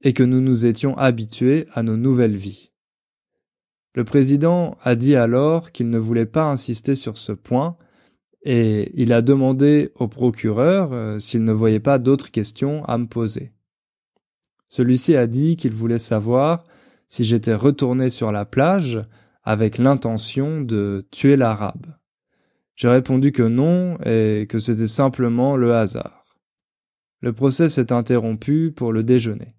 et 0.03 0.13
que 0.13 0.23
nous 0.23 0.41
nous 0.41 0.67
étions 0.67 0.97
habitués 0.99 1.67
à 1.73 1.83
nos 1.83 1.97
nouvelles 1.97 2.37
vies. 2.37 2.73
Le 3.95 4.05
président 4.05 4.79
a 4.83 4.95
dit 4.95 5.15
alors 5.15 5.71
qu'il 5.71 5.91
ne 5.91 5.99
voulait 5.99 6.27
pas 6.27 6.51
insister 6.51 6.95
sur 6.95 7.19
ce 7.19 7.33
point 7.33 7.77
et 8.43 8.91
il 9.01 9.13
a 9.13 9.23
demandé 9.23 9.93
au 9.95 10.09
procureur 10.09 10.93
euh, 10.93 11.19
s'il 11.19 11.45
ne 11.45 11.53
voyait 11.53 11.81
pas 11.81 11.99
d'autres 11.99 12.31
questions 12.31 12.85
à 12.87 12.99
me 12.99 13.07
poser. 13.07 13.53
Celui-ci 14.69 15.15
a 15.17 15.27
dit 15.27 15.57
qu'il 15.57 15.73
voulait 15.73 15.99
savoir 15.99 16.65
si 17.07 17.25
j'étais 17.25 17.55
retourné 17.55 18.09
sur 18.09 18.33
la 18.33 18.45
plage 18.45 19.05
avec 19.45 19.79
l'intention 19.79 20.63
de 20.63 21.07
tuer 21.11 21.37
l'arabe. 21.37 21.87
J'ai 22.75 22.89
répondu 22.89 23.33
que 23.33 23.43
non 23.43 23.99
et 24.05 24.47
que 24.49 24.59
c'était 24.59 24.87
simplement 24.87 25.57
le 25.57 25.75
hasard. 25.75 26.25
Le 27.21 27.33
procès 27.33 27.69
s'est 27.69 27.93
interrompu 27.93 28.73
pour 28.73 28.93
le 28.93 29.05
déjeuner. 29.05 29.55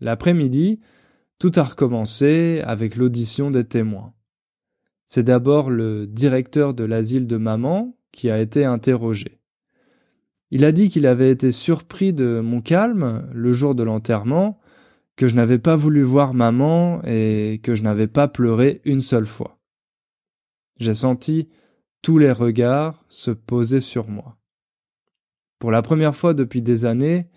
L'après-midi, 0.00 0.80
tout 1.38 1.52
a 1.56 1.64
recommencé 1.64 2.60
avec 2.64 2.96
l'audition 2.96 3.50
des 3.50 3.64
témoins. 3.64 4.12
C'est 5.06 5.22
d'abord 5.22 5.70
le 5.70 6.06
directeur 6.06 6.74
de 6.74 6.84
l'asile 6.84 7.26
de 7.26 7.36
maman 7.36 7.96
qui 8.12 8.30
a 8.30 8.40
été 8.40 8.64
interrogé. 8.64 9.40
Il 10.50 10.64
a 10.64 10.72
dit 10.72 10.90
qu'il 10.90 11.06
avait 11.06 11.30
été 11.30 11.50
surpris 11.50 12.12
de 12.12 12.40
mon 12.44 12.60
calme 12.60 13.26
le 13.32 13.52
jour 13.52 13.74
de 13.74 13.82
l'enterrement, 13.82 14.60
que 15.16 15.28
je 15.28 15.34
n'avais 15.34 15.58
pas 15.58 15.76
voulu 15.76 16.02
voir 16.02 16.34
maman 16.34 17.00
et 17.04 17.60
que 17.62 17.74
je 17.74 17.82
n'avais 17.82 18.06
pas 18.06 18.28
pleuré 18.28 18.82
une 18.84 19.00
seule 19.00 19.26
fois. 19.26 19.61
J'ai 20.82 20.94
senti 20.94 21.48
tous 22.02 22.18
les 22.18 22.32
regards 22.32 23.04
se 23.08 23.30
posaient 23.30 23.80
sur 23.80 24.08
moi. 24.08 24.36
Pour 25.60 25.70
la 25.70 25.80
première 25.80 26.16
fois 26.16 26.34
depuis 26.34 26.60
des 26.60 26.86
années, 26.86 27.28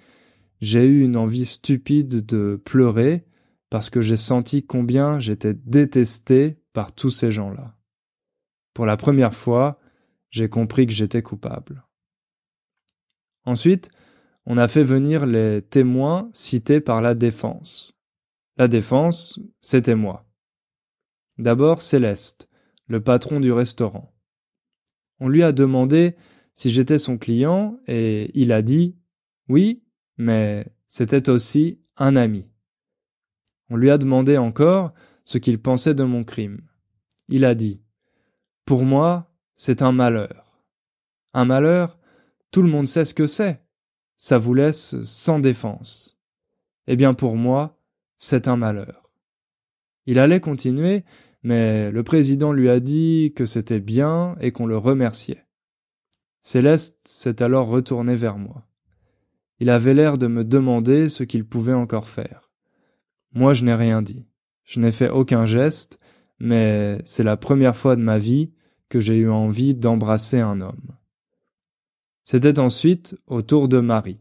j'ai 0.62 0.84
eu 0.88 1.04
une 1.04 1.16
envie 1.16 1.46
stupide 1.46 2.25
de 2.25 2.60
pleurer 2.66 3.24
parce 3.70 3.92
que 3.92 4.02
j'ai 4.02 4.16
senti 4.16 4.66
combien 4.66 5.20
j'étais 5.20 5.54
détesté 5.54 6.58
par 6.74 6.92
tous 6.92 7.12
ces 7.12 7.32
gens-là. 7.32 7.78
Pour 8.74 8.88
la 8.88 8.98
première 8.98 9.36
fois, 9.36 9.80
j'ai 10.32 10.50
compris 10.50 10.88
que 10.88 10.94
j'étais 10.94 11.22
coupable. 11.22 11.86
Ensuite, 13.44 13.92
on 14.48 14.58
a 14.58 14.68
fait 14.68 14.84
venir 14.84 15.28
les 15.28 15.62
témoins 15.62 16.32
cités 16.34 16.82
par 16.82 17.00
la 17.00 17.14
défense. 17.14 17.96
La 18.58 18.68
défense, 18.68 19.40
c'était 19.62 19.94
moi. 19.94 20.25
D'abord 21.38 21.84
Céleste, 21.84 22.50
le 22.88 23.01
patron 23.01 23.39
du 23.39 23.51
restaurant. 23.51 24.13
On 25.20 25.27
lui 25.27 25.44
a 25.44 25.51
demandé 25.51 26.15
si 26.54 26.70
j'étais 26.70 26.98
son 26.98 27.18
client 27.18 27.80
et 27.88 28.32
il 28.34 28.51
a 28.51 28.62
dit 28.62 28.96
oui, 29.48 29.84
mais 30.18 30.68
c'était 30.88 31.30
aussi 31.30 31.82
un 31.98 32.15
ami. 32.15 32.50
On 33.70 33.75
lui 33.75 33.92
a 33.92 33.98
demandé 33.98 34.38
encore 34.38 34.94
ce 35.24 35.38
qu'il 35.38 35.62
pensait 35.62 35.94
de 35.96 36.04
mon 36.04 36.24
crime. 36.24 36.62
Il 37.27 37.46
a 37.46 37.56
dit 37.56 37.84
Pour 38.65 38.84
moi, 38.84 39.34
c'est 39.56 39.82
un 39.82 39.92
malheur. 39.92 40.62
Un 41.34 41.46
malheur, 41.46 42.00
tout 42.51 42.62
le 42.62 42.70
monde 42.70 42.88
sait 42.88 43.06
ce 43.06 43.13
que 43.13 43.27
c'est. 43.27 43.62
Ça 44.15 44.38
vous 44.38 44.54
laisse 44.54 45.01
sans 45.04 45.39
défense. 45.39 46.18
Eh 46.88 46.96
bien 46.96 47.13
pour 47.13 47.36
moi, 47.36 47.80
c'est 48.18 48.48
un 48.48 48.56
malheur. 48.56 49.12
Il 50.06 50.20
allait 50.20 50.39
continuer, 50.39 51.04
mais 51.46 51.92
le 51.92 52.02
président 52.02 52.52
lui 52.52 52.70
a 52.72 52.80
dit 52.80 53.32
que 53.36 53.46
c'était 53.46 53.80
bien 53.80 54.36
et 54.42 54.52
qu'on 54.52 54.66
le 54.66 54.80
remerciait. 54.80 55.46
Céleste 56.42 56.98
s'est 57.04 57.44
alors 57.44 57.68
retourné 57.68 58.16
vers 58.16 58.40
moi. 58.40 58.68
Il 59.60 59.70
avait 59.70 59.94
l'air 59.94 60.18
de 60.18 60.25
me 60.25 60.44
demander 60.44 61.08
ce 61.08 61.24
qu'il 61.24 61.46
pouvait 61.46 61.72
encore 61.72 62.10
faire. 62.10 62.52
Moi 63.32 63.54
je 63.54 63.64
n'ai 63.64 63.75
rien 63.75 64.02
dit. 64.02 64.25
Je 64.64 64.80
n'ai 64.80 64.92
fait 64.92 65.10
aucun 65.10 65.46
geste, 65.46 66.00
mais 66.40 66.98
c'est 67.06 67.22
la 67.22 67.38
première 67.38 67.75
fois 67.75 67.96
de 67.96 68.02
ma 68.02 68.18
vie 68.18 68.52
que 68.90 69.00
j'ai 69.00 69.18
eu 69.18 69.30
envie 69.30 69.75
d'embrasser 69.75 70.40
un 70.40 70.62
homme. 70.62 70.98
C'était 72.24 72.58
ensuite 72.58 73.20
au 73.28 73.44
tour 73.44 73.68
de 73.68 73.80
Marie. 73.80 74.20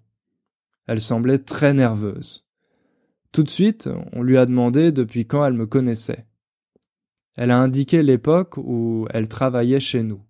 Elle 0.86 1.00
semblait 1.00 1.38
très 1.38 1.72
nerveuse. 1.72 2.46
Tout 3.32 3.44
de 3.44 3.50
suite, 3.50 3.88
on 4.12 4.20
lui 4.20 4.36
a 4.36 4.44
demandé 4.44 4.92
depuis 4.92 5.26
quand 5.26 5.42
elle 5.42 5.54
me 5.54 5.66
connaissait. 5.66 6.26
Elle 7.36 7.50
a 7.50 7.58
indiqué 7.58 8.02
l'époque 8.02 8.56
où 8.56 9.06
elle 9.10 9.28
travaillait 9.28 9.80
chez 9.80 10.02
nous. 10.02 10.22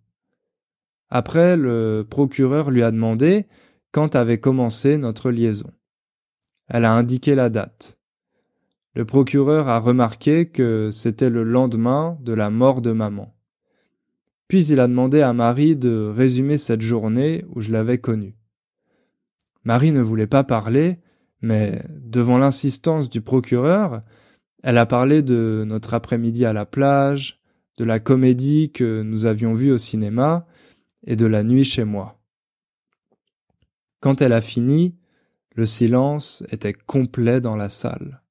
Après, 1.11 1.57
le 1.57 2.07
procureur 2.09 2.71
lui 2.71 2.83
a 2.83 2.91
demandé 2.91 3.47
quand 3.93 4.17
avait 4.17 4.41
commencé 4.41 4.99
notre 4.99 5.31
liaison. 5.31 5.71
Elle 6.69 6.85
a 6.85 6.93
indiqué 6.93 7.35
la 7.35 7.51
date. 7.51 7.99
Le 8.95 9.05
procureur 9.05 9.69
a 9.69 9.81
remarqué 9.81 10.47
que 10.47 10.91
c'était 10.91 11.31
le 11.31 11.43
lendemain 11.43 12.17
de 12.23 12.33
la 12.33 12.49
mort 12.49 12.81
de 12.81 12.93
maman. 12.93 13.35
Puis 14.49 14.67
il 14.67 14.81
a 14.81 14.89
demandé 14.89 15.21
à 15.21 15.33
Marie 15.33 15.77
de 15.77 16.13
résumer 16.15 16.59
cette 16.59 16.83
journée 16.83 17.45
où 17.51 17.61
je 17.61 17.73
l'avais 17.73 17.99
connue. 17.99 18.37
Marie 19.65 19.93
ne 19.93 20.01
voulait 20.01 20.27
pas 20.27 20.45
parler, 20.45 20.99
mais 21.41 21.83
devant 21.91 22.39
l'insistance 22.39 23.11
du 23.11 23.21
procureur, 23.21 24.03
elle 24.65 24.79
a 24.79 24.87
parlé 24.87 25.23
de 25.23 25.63
notre 25.67 25.93
après-midi 25.93 26.47
à 26.47 26.55
la 26.55 26.65
plage, 26.65 27.39
de 27.77 27.85
la 27.85 28.01
comédie 28.01 28.73
que 28.73 29.03
nous 29.03 29.27
avions 29.27 29.53
vue 29.53 29.71
au 29.71 29.77
cinéma 29.77 30.47
et 31.07 31.17
de 31.17 31.27
la 31.27 31.43
nuit 31.43 31.65
chez 31.65 31.85
moi. 31.85 32.19
Quand 34.01 34.23
elle 34.23 34.33
a 34.33 34.41
fini, 34.41 34.97
le 35.55 35.67
silence 35.67 36.43
était 36.49 36.73
complet 36.73 37.43
dans 37.43 37.57
la 37.57 37.69
salle. 37.69 38.23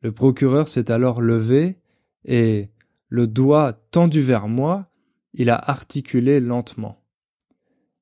Le 0.00 0.10
procureur 0.10 0.68
s'est 0.68 0.90
alors 0.90 1.20
levé 1.20 1.76
et, 2.24 2.70
le 3.08 3.26
doigt 3.26 3.74
tendu 3.90 4.22
vers 4.22 4.48
moi, 4.48 4.90
il 5.34 5.50
a 5.50 5.56
articulé 5.56 6.40
lentement. 6.40 7.04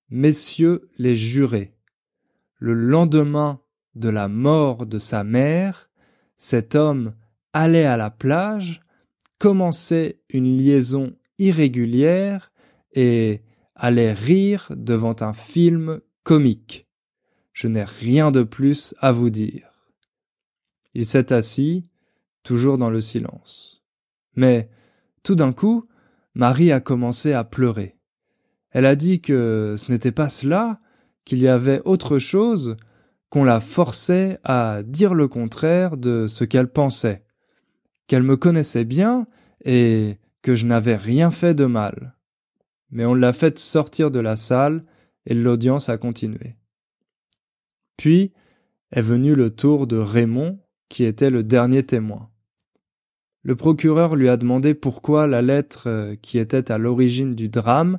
Messieurs 0.09 0.89
les 0.99 1.17
jurés, 1.17 1.75
le 2.59 2.75
lendemain 2.75 3.61
de 3.97 4.09
la 4.09 4.29
mort 4.29 4.87
de 4.87 5.01
sa 5.01 5.25
mère, 5.25 5.91
cet 6.37 6.77
homme 6.77 7.13
allait 7.55 7.87
à 7.87 7.97
la 7.97 8.11
plage, 8.11 8.83
commençait 9.39 10.21
une 10.29 10.59
liaison 10.59 11.17
irrégulière 11.39 12.53
et 12.93 13.43
allait 13.75 14.13
rire 14.13 14.71
devant 14.77 15.17
un 15.21 15.33
film 15.33 16.01
comique. 16.23 16.87
Je 17.53 17.69
n'ai 17.69 17.85
rien 17.85 18.31
de 18.31 18.43
plus 18.43 18.95
à 19.01 19.13
vous 19.13 19.31
dire. 19.31 19.71
Il 20.93 21.07
s'est 21.07 21.33
assis, 21.33 21.89
toujours 22.43 22.79
dans 22.79 22.91
le 22.91 23.01
silence. 23.01 23.85
Mais, 24.37 24.69
tout 25.23 25.35
d'un 25.35 25.53
coup, 25.53 25.85
Marie 26.35 26.73
a 26.73 26.81
commencé 26.81 27.33
à 27.33 27.45
pleurer. 27.45 27.97
Elle 28.71 28.87
a 28.87 28.97
dit 28.97 29.21
que 29.21 29.77
ce 29.79 29.91
n'était 29.91 30.13
pas 30.13 30.29
cela, 30.29 30.81
qu'il 31.25 31.39
y 31.39 31.49
avait 31.49 31.81
autre 31.85 32.19
chose, 32.19 32.77
qu'on 33.31 33.45
la 33.45 33.61
forçait 33.61 34.39
à 34.45 34.83
dire 34.85 35.15
le 35.15 35.29
contraire 35.29 35.97
de 35.97 36.27
ce 36.27 36.45
qu'elle 36.45 36.69
pensait, 36.69 37.24
qu'elle 38.07 38.23
me 38.23 38.37
connaissait 38.37 38.85
bien 38.85 39.27
et 39.65 40.19
que 40.43 40.55
je 40.55 40.67
n'avais 40.67 40.97
rien 40.97 41.31
fait 41.31 41.55
de 41.55 41.65
mal. 41.65 42.17
Mais 42.91 43.05
on 43.05 43.15
l'a 43.15 43.33
fait 43.33 43.59
sortir 43.59 44.11
de 44.11 44.21
la 44.21 44.37
salle 44.37 44.85
et 45.27 45.35
l'audience 45.35 45.89
a 45.89 45.99
continué. 45.99 46.57
Puis 47.97 48.33
est 48.93 49.01
venu 49.01 49.35
le 49.35 49.51
tour 49.51 49.87
de 49.87 49.97
Raymond, 49.97 50.61
qui 50.89 51.05
était 51.05 51.31
le 51.31 51.43
dernier 51.43 51.83
témoin. 51.83 52.31
Le 53.43 53.57
procureur 53.57 54.17
lui 54.17 54.29
a 54.29 54.37
demandé 54.37 54.75
pourquoi 54.75 55.27
la 55.27 55.43
lettre 55.43 55.89
euh, 55.89 56.17
qui 56.17 56.39
était 56.39 56.71
à 56.71 56.79
l'origine 56.79 57.35
du 57.35 57.49
drame 57.49 57.99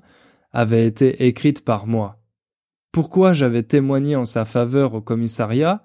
avait 0.52 0.88
été 0.88 1.28
écrite 1.28 1.64
par 1.64 1.86
moi, 1.86 2.24
pourquoi 2.92 3.34
j'avais 3.34 3.64
témoigné 3.64 4.16
en 4.16 4.26
sa 4.26 4.46
faveur 4.46 4.94
au 4.94 5.02
commissariat 5.02 5.84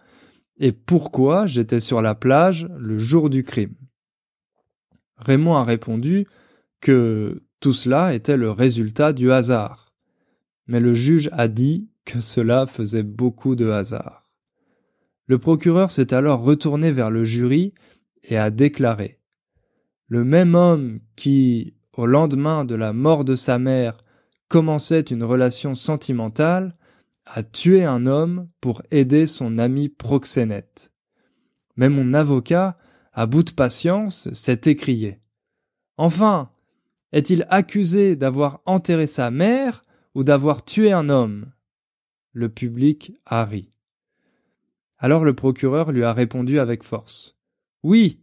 et 0.60 0.70
pourquoi 0.70 1.46
j'étais 1.46 1.80
sur 1.80 2.00
la 2.00 2.14
plage 2.14 2.68
le 2.78 2.98
jour 2.98 3.28
du 3.28 3.42
crime. 3.42 3.74
Raymond 5.20 5.56
a 5.56 5.64
répondu 5.64 6.26
que 6.80 7.42
tout 7.60 7.72
cela 7.72 8.14
était 8.14 8.36
le 8.36 8.50
résultat 8.50 9.12
du 9.12 9.30
hasard, 9.30 9.92
mais 10.66 10.80
le 10.80 10.94
juge 10.94 11.28
a 11.32 11.48
dit 11.48 11.88
que 12.04 12.20
cela 12.20 12.66
faisait 12.66 13.02
beaucoup 13.02 13.54
de 13.54 13.70
hasard. 13.70 14.30
Le 15.26 15.38
procureur 15.38 15.90
s'est 15.90 16.12
alors 16.12 16.40
retourné 16.40 16.90
vers 16.90 17.10
le 17.10 17.22
jury 17.22 17.74
et 18.24 18.36
a 18.36 18.50
déclaré 18.50 19.20
Le 20.08 20.24
même 20.24 20.54
homme 20.54 21.00
qui, 21.16 21.74
au 21.92 22.06
lendemain 22.06 22.64
de 22.64 22.74
la 22.74 22.92
mort 22.92 23.24
de 23.24 23.34
sa 23.34 23.58
mère, 23.58 23.98
commençait 24.48 25.00
une 25.00 25.22
relation 25.22 25.74
sentimentale, 25.74 26.72
a 27.26 27.44
tué 27.44 27.84
un 27.84 28.06
homme 28.06 28.48
pour 28.60 28.82
aider 28.90 29.26
son 29.26 29.58
ami 29.58 29.88
proxénète. 29.88 30.92
Mais 31.76 31.88
mon 31.88 32.12
avocat, 32.14 32.76
à 33.20 33.26
bout 33.26 33.42
de 33.42 33.50
patience, 33.50 34.32
s'est 34.32 34.62
écrié. 34.64 35.20
Enfin, 35.98 36.48
est-il 37.12 37.46
accusé 37.50 38.16
d'avoir 38.16 38.62
enterré 38.64 39.06
sa 39.06 39.30
mère 39.30 39.82
ou 40.14 40.24
d'avoir 40.24 40.64
tué 40.64 40.90
un 40.90 41.10
homme? 41.10 41.52
Le 42.32 42.48
public 42.48 43.12
a 43.26 43.44
ri. 43.44 43.74
Alors 44.96 45.26
le 45.26 45.34
procureur 45.34 45.92
lui 45.92 46.02
a 46.02 46.14
répondu 46.14 46.58
avec 46.58 46.82
force. 46.82 47.36
Oui, 47.82 48.22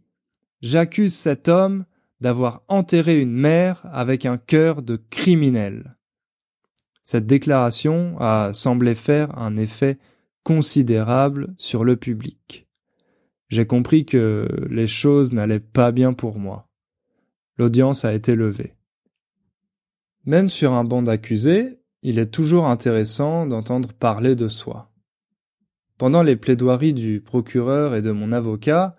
j'accuse 0.62 1.14
cet 1.14 1.46
homme 1.46 1.84
d'avoir 2.20 2.64
enterré 2.66 3.20
une 3.20 3.30
mère 3.30 3.86
avec 3.92 4.26
un 4.26 4.36
cœur 4.36 4.82
de 4.82 4.96
criminel. 4.96 5.96
Cette 7.04 7.26
déclaration 7.26 8.16
a 8.18 8.52
semblé 8.52 8.96
faire 8.96 9.38
un 9.38 9.56
effet 9.56 9.96
considérable 10.42 11.54
sur 11.56 11.84
le 11.84 11.94
public. 11.94 12.67
J'ai 13.48 13.66
compris 13.66 14.04
que 14.04 14.46
les 14.70 14.86
choses 14.86 15.32
n'allaient 15.32 15.60
pas 15.60 15.92
bien 15.92 16.12
pour 16.12 16.38
moi. 16.38 16.68
L'audience 17.56 18.04
a 18.04 18.12
été 18.12 18.34
levée. 18.34 18.74
Même 20.26 20.48
sur 20.48 20.74
un 20.74 20.84
banc 20.84 21.02
d'accusés, 21.02 21.78
il 22.02 22.18
est 22.18 22.30
toujours 22.30 22.66
intéressant 22.66 23.46
d'entendre 23.46 23.92
parler 23.92 24.36
de 24.36 24.48
soi. 24.48 24.92
Pendant 25.96 26.22
les 26.22 26.36
plaidoiries 26.36 26.94
du 26.94 27.20
procureur 27.20 27.94
et 27.94 28.02
de 28.02 28.12
mon 28.12 28.30
avocat, 28.30 28.96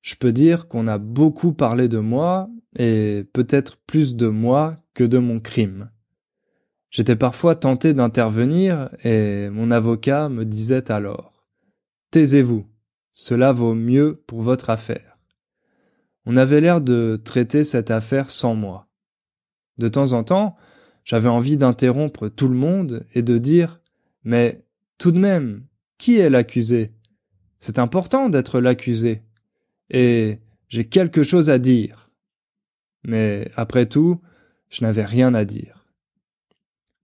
je 0.00 0.14
peux 0.14 0.32
dire 0.32 0.68
qu'on 0.68 0.86
a 0.86 0.98
beaucoup 0.98 1.52
parlé 1.52 1.88
de 1.88 1.98
moi, 1.98 2.48
et 2.78 3.24
peut-être 3.32 3.76
plus 3.86 4.16
de 4.16 4.28
moi 4.28 4.76
que 4.94 5.04
de 5.04 5.18
mon 5.18 5.40
crime. 5.40 5.90
J'étais 6.90 7.16
parfois 7.16 7.54
tenté 7.54 7.92
d'intervenir, 7.92 8.88
et 9.04 9.50
mon 9.50 9.70
avocat 9.70 10.28
me 10.28 10.44
disait 10.44 10.90
alors 10.90 11.44
Taisez-vous, 12.12 12.66
cela 13.20 13.52
vaut 13.52 13.74
mieux 13.74 14.22
pour 14.28 14.42
votre 14.42 14.70
affaire. 14.70 15.18
On 16.24 16.36
avait 16.36 16.60
l'air 16.60 16.80
de 16.80 17.20
traiter 17.24 17.64
cette 17.64 17.90
affaire 17.90 18.30
sans 18.30 18.54
moi. 18.54 18.86
De 19.76 19.88
temps 19.88 20.12
en 20.12 20.22
temps, 20.22 20.54
j'avais 21.02 21.28
envie 21.28 21.56
d'interrompre 21.56 22.28
tout 22.28 22.46
le 22.46 22.54
monde 22.54 23.04
et 23.14 23.22
de 23.22 23.36
dire 23.36 23.80
Mais 24.22 24.64
tout 24.98 25.10
de 25.10 25.18
même, 25.18 25.66
qui 25.98 26.16
est 26.18 26.30
l'accusé? 26.30 26.92
C'est 27.58 27.80
important 27.80 28.28
d'être 28.28 28.60
l'accusé. 28.60 29.24
Et 29.90 30.38
j'ai 30.68 30.86
quelque 30.86 31.24
chose 31.24 31.50
à 31.50 31.58
dire. 31.58 32.12
Mais 33.02 33.50
après 33.56 33.86
tout, 33.86 34.20
je 34.70 34.84
n'avais 34.84 35.04
rien 35.04 35.34
à 35.34 35.44
dire. 35.44 35.86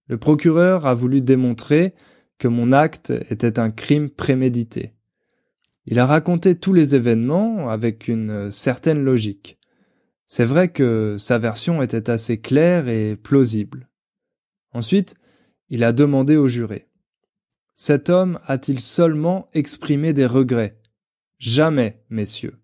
Le 0.06 0.16
procureur 0.16 0.86
a 0.86 0.94
voulu 0.94 1.22
démontrer 1.22 1.92
que 2.38 2.46
mon 2.46 2.70
acte 2.70 3.12
était 3.30 3.58
un 3.58 3.72
crime 3.72 4.10
prémédité. 4.10 4.93
Il 5.86 5.98
a 5.98 6.06
raconté 6.06 6.54
tous 6.58 6.72
les 6.72 6.94
événements 6.94 7.68
avec 7.68 8.08
une 8.08 8.50
certaine 8.50 9.02
logique. 9.02 9.58
C'est 10.26 10.44
vrai 10.44 10.68
que 10.68 11.16
sa 11.18 11.38
version 11.38 11.82
était 11.82 12.08
assez 12.08 12.40
claire 12.40 12.88
et 12.88 13.16
plausible. 13.16 13.88
Ensuite, 14.72 15.14
il 15.68 15.84
a 15.84 15.92
demandé 15.92 16.36
au 16.36 16.48
juré. 16.48 16.88
Cet 17.74 18.08
homme 18.08 18.38
a-t-il 18.46 18.80
seulement 18.80 19.48
exprimé 19.52 20.12
des 20.12 20.26
regrets? 20.26 20.80
Jamais, 21.38 22.02
messieurs. 22.08 22.58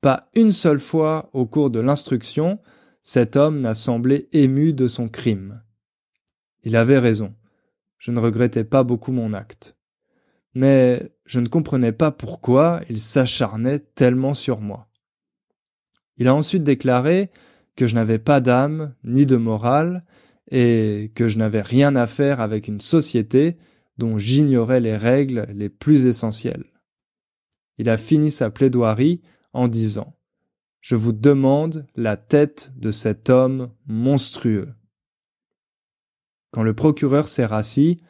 Pas 0.00 0.30
une 0.34 0.52
seule 0.52 0.80
fois 0.80 1.28
au 1.34 1.46
cours 1.46 1.70
de 1.70 1.80
l'instruction, 1.80 2.58
cet 3.02 3.36
homme 3.36 3.60
n'a 3.60 3.74
semblé 3.74 4.28
ému 4.32 4.72
de 4.72 4.88
son 4.88 5.08
crime. 5.08 5.62
Il 6.62 6.76
avait 6.76 6.98
raison. 6.98 7.34
Je 7.98 8.10
ne 8.10 8.20
regrettais 8.20 8.64
pas 8.64 8.82
beaucoup 8.82 9.12
mon 9.12 9.32
acte. 9.32 9.76
Mais 10.54 11.12
je 11.30 11.38
ne 11.38 11.46
comprenais 11.46 11.92
pas 11.92 12.10
pourquoi 12.10 12.80
il 12.90 12.98
s'acharnait 12.98 13.78
tellement 13.78 14.34
sur 14.34 14.60
moi. 14.60 14.88
Il 16.16 16.26
a 16.26 16.34
ensuite 16.34 16.64
déclaré 16.64 17.30
que 17.76 17.86
je 17.86 17.94
n'avais 17.94 18.18
pas 18.18 18.40
d'âme 18.40 18.96
ni 19.04 19.26
de 19.26 19.36
morale 19.36 20.04
et 20.50 21.12
que 21.14 21.28
je 21.28 21.38
n'avais 21.38 21.62
rien 21.62 21.94
à 21.94 22.08
faire 22.08 22.40
avec 22.40 22.66
une 22.66 22.80
société 22.80 23.58
dont 23.96 24.18
j'ignorais 24.18 24.80
les 24.80 24.96
règles 24.96 25.46
les 25.54 25.68
plus 25.68 26.06
essentielles. 26.06 26.66
Il 27.78 27.88
a 27.88 27.96
fini 27.96 28.32
sa 28.32 28.50
plaidoirie 28.50 29.22
en 29.52 29.68
disant 29.68 30.16
Je 30.80 30.96
vous 30.96 31.12
demande 31.12 31.86
la 31.94 32.16
tête 32.16 32.72
de 32.74 32.90
cet 32.90 33.30
homme 33.30 33.70
monstrueux. 33.86 34.74
Quand 36.50 36.64
le 36.64 36.74
procureur 36.74 37.28
s'est 37.28 37.46
rassis, 37.46 38.00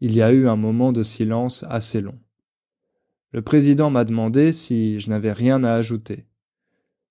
il 0.00 0.16
y 0.16 0.22
a 0.22 0.32
eu 0.32 0.48
un 0.48 0.56
moment 0.56 0.92
de 0.92 1.02
silence 1.02 1.66
assez 1.68 2.00
long. 2.00 2.18
Le 3.32 3.42
président 3.42 3.90
m'a 3.90 4.04
demandé 4.04 4.52
si 4.52 5.00
je 5.00 5.08
n'avais 5.08 5.32
rien 5.32 5.64
à 5.64 5.72
ajouter. 5.72 6.26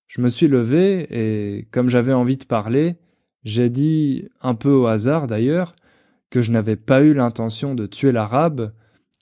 Je 0.08 0.22
me 0.22 0.30
suis 0.30 0.48
levé 0.48 1.08
et, 1.10 1.68
comme 1.72 1.90
j'avais 1.90 2.14
envie 2.14 2.38
de 2.38 2.46
parler, 2.46 2.96
j'ai 3.44 3.70
dit, 3.70 4.30
un 4.42 4.54
peu 4.54 4.72
au 4.72 4.86
hasard 4.86 5.26
d'ailleurs, 5.26 5.74
que 6.30 6.42
je 6.42 6.52
n'avais 6.52 6.76
pas 6.76 7.02
eu 7.02 7.14
l'intention 7.14 7.76
de 7.76 7.88
tuer 7.88 8.12
l'arabe, 8.12 8.74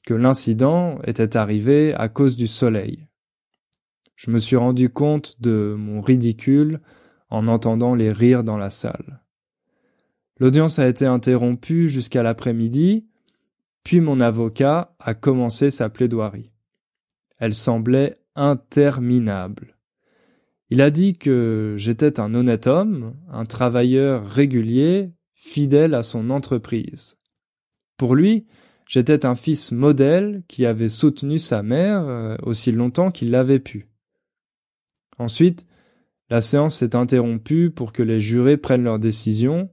que 0.06 0.14
l'incident 0.14 1.00
était 1.06 1.38
arrivé 1.38 1.94
à 1.94 2.10
cause 2.10 2.36
du 2.36 2.48
soleil. 2.48 3.08
Je 4.16 4.32
me 4.32 4.40
suis 4.40 4.58
rendu 4.58 4.90
compte 4.90 5.40
de 5.40 5.76
mon 5.78 6.02
ridicule 6.02 6.82
en 7.30 7.48
entendant 7.48 7.96
les 7.96 8.12
rires 8.12 8.44
dans 8.44 8.58
la 8.58 8.70
salle. 8.70 9.22
L'audience 10.38 10.80
a 10.80 10.88
été 10.88 11.06
interrompue 11.06 11.88
jusqu'à 11.88 12.24
l'après-midi, 12.24 13.08
puis 13.84 14.02
mon 14.02 14.20
avocat 14.20 14.96
a 15.00 15.14
commencé 15.14 15.70
sa 15.70 15.90
plaidoirie. 15.90 16.52
Elle 17.40 17.54
semblait 17.54 18.18
interminable. 18.36 19.78
Il 20.70 20.82
a 20.82 20.92
dit 20.92 21.18
que 21.18 21.76
j'étais 21.78 22.20
un 22.20 22.36
honnête 22.36 22.68
homme, 22.68 23.16
un 23.32 23.46
travailleur 23.46 24.28
régulier, 24.28 25.12
fidèle 25.34 25.96
à 25.96 26.04
son 26.04 26.30
entreprise. 26.30 27.18
Pour 27.98 28.14
lui, 28.14 28.46
j'étais 28.88 29.26
un 29.26 29.36
fils 29.36 29.72
modèle 29.72 30.44
qui 30.48 30.66
avait 30.66 30.90
soutenu 30.90 31.40
sa 31.40 31.64
mère 31.64 32.08
euh, 32.08 32.36
aussi 32.44 32.72
longtemps 32.72 33.10
qu'il 33.10 33.32
l'avait 33.32 33.60
pu. 33.60 33.90
Ensuite, 35.18 35.66
la 36.30 36.42
séance 36.42 36.76
s'est 36.76 36.96
interrompue 36.96 37.72
pour 37.72 37.92
que 37.92 38.04
les 38.04 38.20
jurés 38.20 38.58
prennent 38.58 38.84
leur 38.84 39.00
décision 39.00 39.72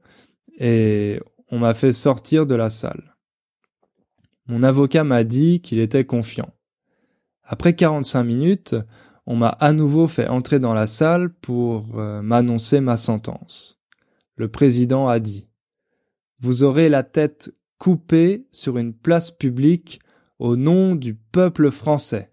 et 0.59 1.21
on 1.51 1.59
m'a 1.59 1.75
fait 1.75 1.93
sortir 1.93 2.47
de 2.47 2.55
la 2.55 2.71
salle. 2.71 3.17
Mon 4.47 4.63
avocat 4.63 5.05
m'a 5.05 5.25
dit 5.25 5.61
qu'il 5.61 5.81
était 5.81 6.07
confiant. 6.07 6.56
Après 7.47 7.77
45 7.77 8.25
minutes, 8.25 8.75
on 9.25 9.37
m'a 9.37 9.49
à 9.49 9.73
nouveau 9.73 10.09
fait 10.09 10.29
entrer 10.29 10.59
dans 10.59 10.75
la 10.75 10.87
salle 10.87 11.33
pour 11.33 11.99
euh, 11.99 12.21
m'annoncer 12.23 12.81
ma 12.81 12.97
sentence. 12.97 13.81
Le 14.35 14.49
président 14.49 15.09
a 15.09 15.21
dit 15.21 15.47
Vous 16.41 16.65
aurez 16.65 16.89
la 16.89 17.05
tête 17.05 17.55
coupée 17.79 18.47
sur 18.51 18.79
une 18.79 18.93
place 18.93 19.31
publique 19.31 20.01
au 20.39 20.57
nom 20.57 20.95
du 20.95 21.15
peuple 21.15 21.71
français. 21.71 22.33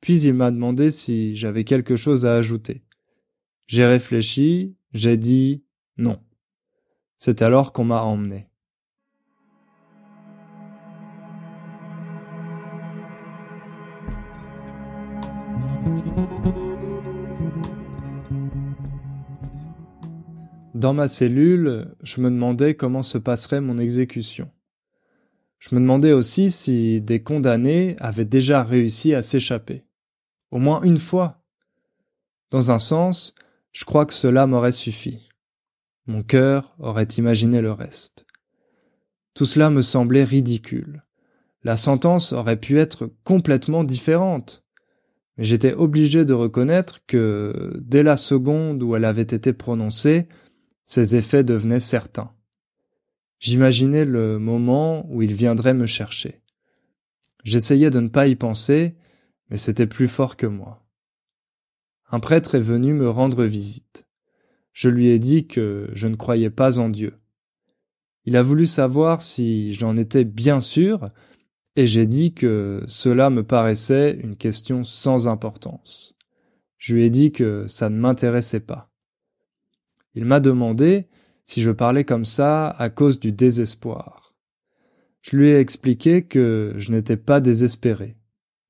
Puis 0.00 0.20
il 0.20 0.34
m'a 0.34 0.50
demandé 0.50 0.90
si 0.90 1.34
j'avais 1.34 1.64
quelque 1.64 1.96
chose 1.96 2.26
à 2.26 2.34
ajouter. 2.34 2.84
J'ai 3.66 3.86
réfléchi, 3.86 4.76
j'ai 4.92 5.16
dit 5.16 5.64
non. 5.96 6.20
C'est 7.16 7.42
alors 7.42 7.72
qu'on 7.72 7.84
m'a 7.84 8.02
emmené. 8.02 8.48
Dans 20.76 20.92
ma 20.92 21.08
cellule, 21.08 21.86
je 22.02 22.20
me 22.20 22.30
demandais 22.30 22.74
comment 22.74 23.02
se 23.02 23.16
passerait 23.16 23.62
mon 23.62 23.78
exécution. 23.78 24.50
Je 25.58 25.74
me 25.74 25.80
demandais 25.80 26.12
aussi 26.12 26.50
si 26.50 27.00
des 27.00 27.22
condamnés 27.22 27.96
avaient 27.98 28.26
déjà 28.26 28.62
réussi 28.62 29.14
à 29.14 29.22
s'échapper. 29.22 29.86
Au 30.50 30.58
moins 30.58 30.82
une 30.82 30.98
fois. 30.98 31.42
Dans 32.50 32.72
un 32.72 32.78
sens, 32.78 33.34
je 33.72 33.86
crois 33.86 34.04
que 34.04 34.12
cela 34.12 34.46
m'aurait 34.46 34.70
suffi. 34.70 35.30
Mon 36.04 36.22
cœur 36.22 36.76
aurait 36.78 37.04
imaginé 37.04 37.62
le 37.62 37.72
reste. 37.72 38.26
Tout 39.32 39.46
cela 39.46 39.70
me 39.70 39.80
semblait 39.80 40.24
ridicule. 40.24 41.06
La 41.62 41.76
sentence 41.76 42.34
aurait 42.34 42.60
pu 42.60 42.78
être 42.78 43.10
complètement 43.24 43.82
différente. 43.82 44.62
Mais 45.38 45.44
j'étais 45.44 45.72
obligé 45.72 46.26
de 46.26 46.34
reconnaître 46.34 47.00
que, 47.06 47.80
dès 47.80 48.02
la 48.02 48.18
seconde 48.18 48.82
où 48.82 48.94
elle 48.94 49.06
avait 49.06 49.22
été 49.22 49.54
prononcée, 49.54 50.28
ses 50.86 51.16
effets 51.16 51.44
devenaient 51.44 51.80
certains. 51.80 52.32
J'imaginais 53.38 54.04
le 54.04 54.38
moment 54.38 55.06
où 55.10 55.20
il 55.20 55.34
viendrait 55.34 55.74
me 55.74 55.86
chercher. 55.86 56.40
J'essayais 57.44 57.90
de 57.90 58.00
ne 58.00 58.08
pas 58.08 58.28
y 58.28 58.36
penser, 58.36 58.96
mais 59.50 59.56
c'était 59.56 59.86
plus 59.86 60.08
fort 60.08 60.36
que 60.36 60.46
moi. 60.46 60.86
Un 62.10 62.20
prêtre 62.20 62.54
est 62.54 62.60
venu 62.60 62.94
me 62.94 63.10
rendre 63.10 63.44
visite. 63.44 64.06
Je 64.72 64.88
lui 64.88 65.08
ai 65.08 65.18
dit 65.18 65.46
que 65.46 65.90
je 65.92 66.08
ne 66.08 66.16
croyais 66.16 66.50
pas 66.50 66.78
en 66.78 66.88
Dieu. 66.88 67.18
Il 68.24 68.36
a 68.36 68.42
voulu 68.42 68.66
savoir 68.66 69.22
si 69.22 69.74
j'en 69.74 69.96
étais 69.96 70.24
bien 70.24 70.60
sûr, 70.60 71.10
et 71.74 71.86
j'ai 71.86 72.06
dit 72.06 72.32
que 72.32 72.82
cela 72.86 73.28
me 73.30 73.42
paraissait 73.44 74.18
une 74.22 74.36
question 74.36 74.82
sans 74.82 75.28
importance. 75.28 76.16
Je 76.78 76.94
lui 76.94 77.04
ai 77.04 77.10
dit 77.10 77.32
que 77.32 77.66
ça 77.66 77.90
ne 77.90 77.98
m'intéressait 77.98 78.60
pas. 78.60 78.90
Il 80.16 80.24
m'a 80.24 80.40
demandé 80.40 81.06
si 81.44 81.60
je 81.60 81.70
parlais 81.70 82.04
comme 82.04 82.24
ça 82.24 82.68
à 82.70 82.88
cause 82.88 83.20
du 83.20 83.32
désespoir. 83.32 84.34
Je 85.20 85.36
lui 85.36 85.48
ai 85.48 85.58
expliqué 85.58 86.24
que 86.24 86.72
je 86.76 86.90
n'étais 86.90 87.18
pas 87.18 87.40
désespéré. 87.40 88.16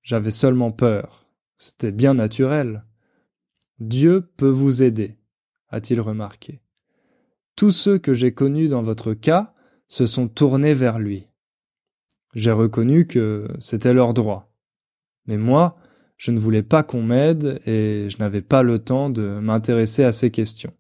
J'avais 0.02 0.30
seulement 0.30 0.72
peur. 0.72 1.28
C'était 1.59 1.92
bien 1.92 2.14
naturel. 2.14 2.85
Dieu 3.78 4.28
peut 4.37 4.50
vous 4.50 4.82
aider, 4.82 5.18
a-t-il 5.68 6.00
remarqué. 6.00 6.62
Tous 7.54 7.72
ceux 7.72 7.98
que 7.98 8.12
j'ai 8.12 8.35
connus 8.35 8.68
dans 8.68 8.82
votre 8.82 9.14
cas 9.14 9.54
se 9.87 10.06
sont 10.06 10.28
tournés 10.28 10.74
vers 10.74 10.98
lui. 10.98 11.28
J'ai 12.35 12.52
reconnu 12.52 13.06
que 13.06 13.48
c'était 13.61 13.94
leur 13.94 14.14
droit. 14.14 14.52
Mais 15.26 15.37
moi, 15.37 15.78
je 16.16 16.32
ne 16.32 16.38
voulais 16.38 16.62
pas 16.62 16.82
qu'on 16.82 17.02
m'aide 17.02 17.61
et 17.66 18.09
je 18.11 18.18
n'avais 18.18 18.42
pas 18.42 18.62
le 18.62 18.78
temps 18.78 19.11
de 19.11 19.38
m'intéresser 19.40 20.04
à 20.04 20.12
ces 20.12 20.30
questions. 20.30 20.74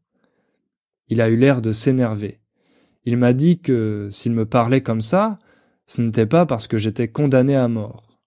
Il 1.08 1.20
a 1.20 1.28
eu 1.28 1.36
l'air 1.36 1.62
de 1.62 1.72
s'énerver. 1.72 2.40
Il 3.04 3.16
m'a 3.16 3.32
dit 3.32 3.60
que 3.60 4.08
s'il 4.10 4.32
me 4.32 4.46
parlait 4.46 4.82
comme 4.82 5.00
ça, 5.00 5.38
ce 5.86 6.02
n'était 6.02 6.26
pas 6.26 6.46
parce 6.46 6.66
que 6.66 6.78
j'étais 6.78 7.08
condamné 7.08 7.54
à 7.54 7.68
mort. 7.68 8.20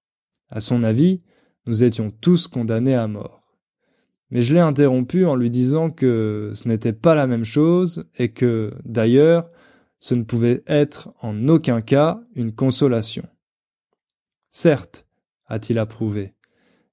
À 0.50 0.62
son 0.62 0.84
avis, 0.84 1.22
nous 1.66 1.84
étions 1.84 2.10
tous 2.10 2.48
condamnés 2.48 2.96
à 2.96 3.08
mort. 3.08 3.44
Mais 4.32 4.42
je 4.42 4.54
l'ai 4.54 4.60
interrompu 4.60 5.26
en 5.26 5.36
lui 5.36 5.52
disant 5.52 5.90
que 5.90 6.52
ce 6.56 6.68
n'était 6.68 6.94
pas 6.94 7.16
la 7.16 7.28
même 7.28 7.46
chose 7.46 8.06
et 8.18 8.32
que, 8.32 8.74
d'ailleurs, 8.86 9.50
ce 10.00 10.16
ne 10.16 10.24
pouvait 10.24 10.64
être 10.68 11.14
en 11.22 11.48
aucun 11.48 11.82
cas 11.82 12.22
une 12.36 12.54
consolation. 12.54 13.28
Certes, 14.50 15.06
a-t-il 15.46 15.78
approuvé, 15.80 16.36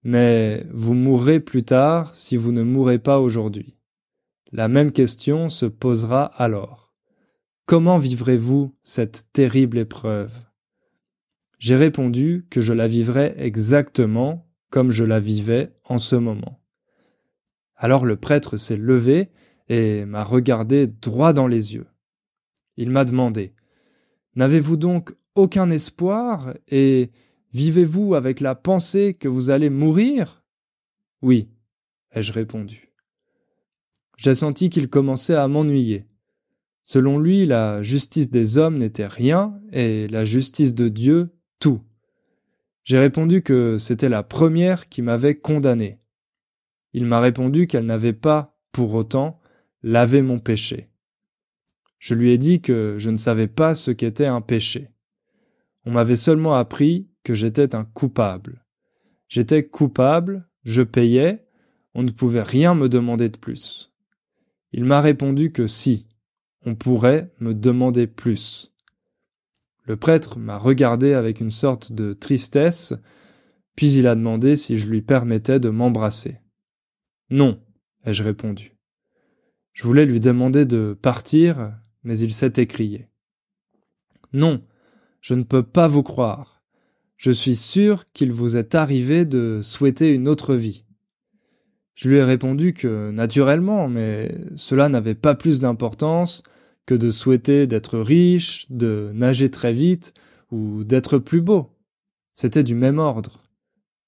mais 0.02 0.66
vous 0.72 0.94
mourrez 0.94 1.40
plus 1.40 1.62
tard 1.62 2.14
si 2.14 2.36
vous 2.36 2.52
ne 2.52 2.62
mourrez 2.62 2.98
pas 2.98 3.20
aujourd'hui. 3.20 3.75
La 4.56 4.68
même 4.68 4.90
question 4.90 5.50
se 5.50 5.66
posera 5.66 6.24
alors. 6.24 6.94
Comment 7.66 7.98
vivrez-vous 7.98 8.74
cette 8.82 9.26
terrible 9.34 9.76
épreuve? 9.76 10.32
J'ai 11.58 11.76
répondu 11.76 12.46
que 12.48 12.62
je 12.62 12.72
la 12.72 12.88
vivrais 12.88 13.34
exactement 13.36 14.48
comme 14.70 14.92
je 14.92 15.04
la 15.04 15.20
vivais 15.20 15.74
en 15.84 15.98
ce 15.98 16.16
moment. 16.16 16.62
Alors 17.74 18.06
le 18.06 18.16
prêtre 18.16 18.56
s'est 18.56 18.78
levé 18.78 19.28
et 19.68 20.06
m'a 20.06 20.24
regardé 20.24 20.86
droit 20.86 21.34
dans 21.34 21.48
les 21.48 21.74
yeux. 21.74 21.88
Il 22.78 22.88
m'a 22.88 23.04
demandé 23.04 23.52
N'avez-vous 24.36 24.78
donc 24.78 25.14
aucun 25.34 25.68
espoir 25.68 26.54
et 26.68 27.10
vivez-vous 27.52 28.14
avec 28.14 28.40
la 28.40 28.54
pensée 28.54 29.12
que 29.12 29.28
vous 29.28 29.50
allez 29.50 29.68
mourir? 29.68 30.46
Oui, 31.20 31.50
ai-je 32.12 32.32
répondu 32.32 32.85
j'ai 34.16 34.34
senti 34.34 34.70
qu'il 34.70 34.88
commençait 34.88 35.34
à 35.34 35.48
m'ennuyer. 35.48 36.06
Selon 36.84 37.18
lui, 37.18 37.46
la 37.46 37.82
justice 37.82 38.30
des 38.30 38.58
hommes 38.58 38.78
n'était 38.78 39.06
rien 39.06 39.60
et 39.72 40.08
la 40.08 40.24
justice 40.24 40.74
de 40.74 40.88
Dieu 40.88 41.30
tout. 41.58 41.82
J'ai 42.84 42.98
répondu 42.98 43.42
que 43.42 43.78
c'était 43.78 44.08
la 44.08 44.22
première 44.22 44.88
qui 44.88 45.02
m'avait 45.02 45.34
condamné. 45.34 45.98
Il 46.92 47.04
m'a 47.04 47.20
répondu 47.20 47.66
qu'elle 47.66 47.86
n'avait 47.86 48.12
pas, 48.12 48.56
pour 48.72 48.94
autant, 48.94 49.40
lavé 49.82 50.22
mon 50.22 50.38
péché. 50.38 50.88
Je 51.98 52.14
lui 52.14 52.30
ai 52.30 52.38
dit 52.38 52.60
que 52.60 52.94
je 52.98 53.10
ne 53.10 53.16
savais 53.16 53.48
pas 53.48 53.74
ce 53.74 53.90
qu'était 53.90 54.26
un 54.26 54.40
péché. 54.40 54.90
On 55.84 55.90
m'avait 55.90 56.16
seulement 56.16 56.54
appris 56.54 57.08
que 57.24 57.34
j'étais 57.34 57.74
un 57.74 57.84
coupable. 57.84 58.64
J'étais 59.28 59.64
coupable, 59.64 60.48
je 60.62 60.82
payais, 60.82 61.46
on 61.94 62.04
ne 62.04 62.10
pouvait 62.10 62.42
rien 62.42 62.74
me 62.74 62.88
demander 62.88 63.28
de 63.28 63.38
plus. 63.38 63.92
Il 64.72 64.84
m'a 64.84 65.00
répondu 65.00 65.52
que 65.52 65.66
si, 65.66 66.06
on 66.64 66.74
pourrait 66.74 67.32
me 67.40 67.54
demander 67.54 68.06
plus. 68.06 68.74
Le 69.84 69.96
prêtre 69.96 70.38
m'a 70.38 70.58
regardé 70.58 71.12
avec 71.12 71.40
une 71.40 71.50
sorte 71.50 71.92
de 71.92 72.12
tristesse, 72.12 72.94
puis 73.76 73.92
il 73.92 74.06
a 74.06 74.14
demandé 74.14 74.56
si 74.56 74.76
je 74.76 74.88
lui 74.88 75.02
permettais 75.02 75.60
de 75.60 75.68
m'embrasser. 75.68 76.40
Non, 77.30 77.60
ai-je 78.04 78.24
répondu. 78.24 78.76
Je 79.72 79.84
voulais 79.84 80.06
lui 80.06 80.20
demander 80.20 80.64
de 80.64 80.98
partir, 81.00 81.76
mais 82.02 82.18
il 82.18 82.32
s'est 82.32 82.54
écrié. 82.56 83.08
Non, 84.32 84.64
je 85.20 85.34
ne 85.34 85.42
peux 85.42 85.62
pas 85.62 85.86
vous 85.86 86.02
croire. 86.02 86.62
Je 87.16 87.30
suis 87.30 87.56
sûr 87.56 88.06
qu'il 88.12 88.32
vous 88.32 88.56
est 88.56 88.74
arrivé 88.74 89.24
de 89.24 89.60
souhaiter 89.62 90.14
une 90.14 90.28
autre 90.28 90.54
vie. 90.54 90.85
Je 91.96 92.10
lui 92.10 92.18
ai 92.18 92.22
répondu 92.22 92.74
que 92.74 93.10
naturellement, 93.10 93.88
mais 93.88 94.38
cela 94.54 94.88
n'avait 94.90 95.14
pas 95.14 95.34
plus 95.34 95.60
d'importance 95.60 96.42
que 96.84 96.94
de 96.94 97.10
souhaiter 97.10 97.66
d'être 97.66 97.98
riche, 97.98 98.70
de 98.70 99.10
nager 99.14 99.50
très 99.50 99.72
vite 99.72 100.12
ou 100.50 100.84
d'être 100.84 101.18
plus 101.18 101.40
beau. 101.40 101.72
C'était 102.34 102.62
du 102.62 102.74
même 102.74 102.98
ordre. 102.98 103.42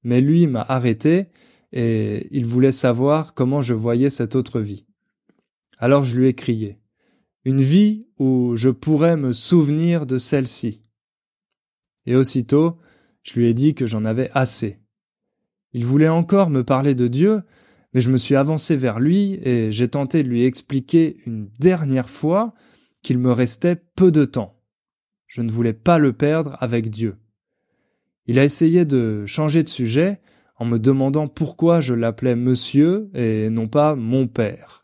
Mais 0.04 0.20
lui 0.20 0.46
m'a 0.46 0.60
arrêté 0.60 1.28
et 1.72 2.28
il 2.30 2.44
voulait 2.44 2.72
savoir 2.72 3.32
comment 3.32 3.62
je 3.62 3.74
voyais 3.74 4.10
cette 4.10 4.36
autre 4.36 4.60
vie. 4.60 4.84
Alors 5.78 6.04
je 6.04 6.16
lui 6.16 6.28
ai 6.28 6.34
crié. 6.34 6.78
une 7.44 7.62
vie 7.62 8.06
où 8.18 8.56
je 8.56 8.68
pourrais 8.68 9.16
me 9.16 9.32
souvenir 9.32 10.04
de 10.04 10.18
celle-ci. 10.18 10.82
Et 12.04 12.14
aussitôt, 12.14 12.76
je 13.22 13.38
lui 13.38 13.46
ai 13.46 13.54
dit 13.54 13.74
que 13.74 13.86
j'en 13.86 14.04
avais 14.04 14.30
assez. 14.34 14.78
Il 15.72 15.86
voulait 15.86 16.08
encore 16.08 16.50
me 16.50 16.64
parler 16.64 16.94
de 16.94 17.08
Dieu, 17.08 17.42
mais 17.92 18.00
je 18.00 18.10
me 18.10 18.18
suis 18.18 18.36
avancé 18.36 18.76
vers 18.76 19.00
lui 19.00 19.38
et 19.42 19.72
j'ai 19.72 19.88
tenté 19.88 20.22
de 20.22 20.28
lui 20.28 20.44
expliquer 20.44 21.18
une 21.26 21.48
dernière 21.58 22.10
fois 22.10 22.54
qu'il 23.02 23.18
me 23.18 23.32
restait 23.32 23.76
peu 23.76 24.10
de 24.10 24.24
temps. 24.24 24.60
Je 25.26 25.42
ne 25.42 25.50
voulais 25.50 25.72
pas 25.72 25.98
le 25.98 26.12
perdre 26.12 26.56
avec 26.60 26.90
Dieu. 26.90 27.16
Il 28.26 28.38
a 28.38 28.44
essayé 28.44 28.84
de 28.84 29.24
changer 29.26 29.62
de 29.62 29.68
sujet 29.68 30.20
en 30.56 30.64
me 30.64 30.78
demandant 30.78 31.28
pourquoi 31.28 31.80
je 31.80 31.94
l'appelais 31.94 32.34
monsieur 32.34 33.10
et 33.14 33.48
non 33.48 33.68
pas 33.68 33.94
mon 33.94 34.26
père. 34.26 34.82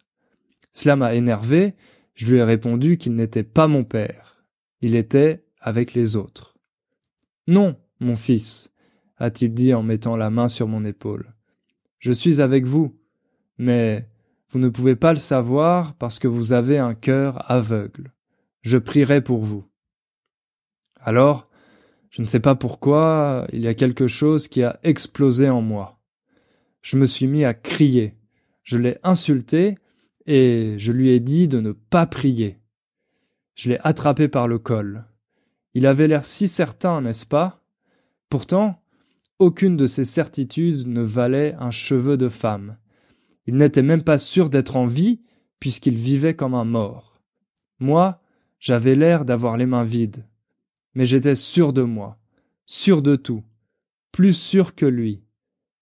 Cela 0.73 0.97
m'a 0.97 1.15
énervé, 1.15 1.75
je 2.15 2.31
lui 2.31 2.39
ai 2.39 2.45
répondu 2.45 2.97
qu'il 2.97 3.15
n'était 3.15 3.43
pas 3.43 3.69
mon 3.69 3.85
père, 3.85 4.45
il 4.81 4.95
était 4.95 5.45
avec 5.61 5.95
les 5.95 6.17
autres. 6.17 6.57
Non, 7.47 7.77
mon 8.01 8.17
fils, 8.17 8.73
a-t-il 9.19 9.53
dit 9.53 9.75
en 9.75 9.83
mettant 9.83 10.17
la 10.17 10.31
main 10.31 10.49
sur 10.49 10.67
mon 10.67 10.85
épaule. 10.85 11.34
Je 12.05 12.13
suis 12.13 12.43
avec 12.43 12.67
vous, 12.67 12.95
mais 13.57 14.07
vous 14.51 14.59
ne 14.59 14.69
pouvez 14.69 14.95
pas 14.95 15.15
le 15.15 15.19
savoir 15.19 15.95
parce 15.95 16.19
que 16.19 16.29
vous 16.29 16.53
avez 16.53 16.77
un 16.77 16.95
cœur 16.95 17.51
aveugle. 17.51 18.13
Je 18.61 18.77
prierai 18.77 19.23
pour 19.23 19.43
vous. 19.43 19.65
Alors, 21.01 21.49
je 22.11 22.21
ne 22.21 22.27
sais 22.27 22.41
pas 22.41 22.57
pourquoi, 22.57 23.47
il 23.55 23.63
y 23.63 23.69
a 23.69 23.73
quelque 23.73 24.07
chose 24.07 24.49
qui 24.49 24.63
a 24.63 24.79
explosé 24.83 25.49
en 25.49 25.63
moi. 25.63 25.99
Je 26.83 26.99
me 26.99 27.07
suis 27.07 27.27
mis 27.27 27.43
à 27.43 27.55
crier. 27.55 28.19
Je 28.65 28.77
l'ai 28.77 28.99
insulté 29.03 29.79
et 30.27 30.75
je 30.77 30.93
lui 30.93 31.09
ai 31.09 31.21
dit 31.21 31.49
de 31.49 31.61
ne 31.61 31.73
pas 31.73 32.05
prier. 32.05 32.59
Je 33.55 33.71
l'ai 33.71 33.79
attrapé 33.81 34.29
par 34.29 34.47
le 34.47 34.59
col. 34.59 35.07
Il 35.73 35.87
avait 35.87 36.07
l'air 36.07 36.27
si 36.27 36.49
certain, 36.49 37.01
n'est-ce 37.01 37.25
pas? 37.25 37.65
Pourtant, 38.29 38.84
aucune 39.39 39.77
de 39.77 39.87
ces 39.87 40.05
certitudes 40.05 40.87
ne 40.87 41.03
valait 41.03 41.55
un 41.59 41.71
cheveu 41.71 42.17
de 42.17 42.29
femme. 42.29 42.79
Il 43.47 43.57
n'était 43.57 43.83
même 43.83 44.03
pas 44.03 44.19
sûr 44.19 44.51
d'être 44.51 44.77
en 44.77 44.87
vie, 44.87 45.21
puisqu'il 45.61 45.97
vivait 45.97 46.35
comme 46.35 46.55
un 46.55 46.65
mort. 46.65 47.21
Moi, 47.79 48.21
j'avais 48.59 48.95
l'air 48.95 49.25
d'avoir 49.25 49.57
les 49.57 49.67
mains 49.67 49.85
vides 49.85 50.25
mais 50.95 51.07
j'étais 51.07 51.35
sûr 51.35 51.73
de 51.73 51.83
moi, 51.83 52.19
sûr 52.67 53.03
de 53.03 53.17
tout, 53.17 53.43
plus 54.13 54.33
sûr 54.33 54.75
que 54.75 54.87
lui, 54.87 55.25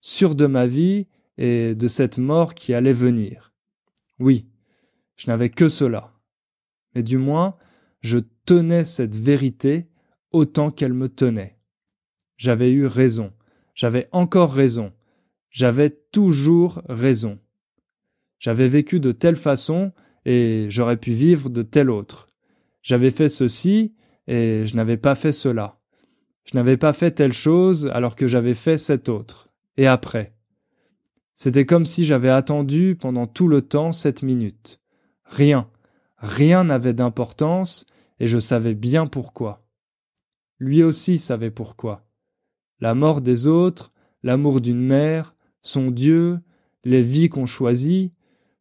sûr 0.01 0.35
de 0.35 0.47
ma 0.47 0.67
vie 0.67 1.07
et 1.39 1.75
de 1.75 1.87
cette 1.87 2.19
mort 2.19 2.55
qui 2.55 2.75
allait 2.75 2.93
venir. 2.93 3.53
Oui, 4.19 4.47
je 5.17 5.31
n'avais 5.31 5.51
que 5.51 5.69
cela. 5.69 6.13
Mais 6.95 7.03
du 7.03 7.19
moins, 7.19 7.57
je 8.01 8.19
tenais 8.45 8.85
cette 8.85 9.15
vérité 9.15 9.89
autant 10.31 10.71
qu'elle 10.71 10.95
me 10.95 11.09
tenait. 11.09 11.59
J'avais 12.37 12.73
eu 12.73 12.87
raison, 12.87 13.33
j'avais 13.83 14.07
encore 14.13 14.53
raison, 14.53 14.93
j'avais 15.51 15.91
toujours 15.91 16.83
raison. 16.89 17.41
J'avais 18.39 18.69
vécu 18.69 19.01
de 19.01 19.11
telle 19.11 19.35
façon 19.35 19.91
et 20.25 20.67
j'aurais 20.69 20.99
pu 20.99 21.11
vivre 21.11 21.51
de 21.51 21.63
telle 21.63 21.91
autre. 21.91 22.29
J'avais 22.85 23.11
fait 23.11 23.29
ceci 23.29 23.93
et 24.29 24.63
je 24.67 24.77
n'avais 24.77 24.99
pas 24.99 25.17
fait 25.17 25.33
cela. 25.33 25.81
Je 26.45 26.57
n'avais 26.57 26.77
pas 26.77 26.93
fait 26.93 27.11
telle 27.11 27.33
chose 27.33 27.91
alors 27.93 28.15
que 28.15 28.29
j'avais 28.29 28.55
fait 28.55 28.79
cette 28.79 29.09
autre. 29.09 29.49
Et 29.77 29.89
après? 29.89 30.33
C'était 31.35 31.67
comme 31.67 31.85
si 31.85 32.05
j'avais 32.05 32.31
attendu 32.31 32.97
pendant 32.97 33.27
tout 33.27 33.49
le 33.49 33.63
temps 33.63 33.91
cette 33.91 34.23
minute. 34.23 34.79
Rien, 35.25 35.69
rien 36.19 36.63
n'avait 36.63 36.95
d'importance, 36.95 37.87
et 38.21 38.29
je 38.29 38.39
savais 38.39 38.75
bien 38.75 39.09
pourquoi. 39.09 39.67
Lui 40.61 40.85
aussi 40.85 41.19
savait 41.19 41.51
pourquoi. 41.51 42.07
La 42.83 42.97
mort 42.97 43.21
des 43.21 43.47
autres, 43.47 43.93
l'amour 44.25 44.61
d'une 44.61 44.81
mère, 44.81 45.37
son 45.63 45.93
Dieu, 45.93 46.41
les 46.83 47.01
vies 47.01 47.29
qu'on 47.29 47.47
choisit, 47.47 48.13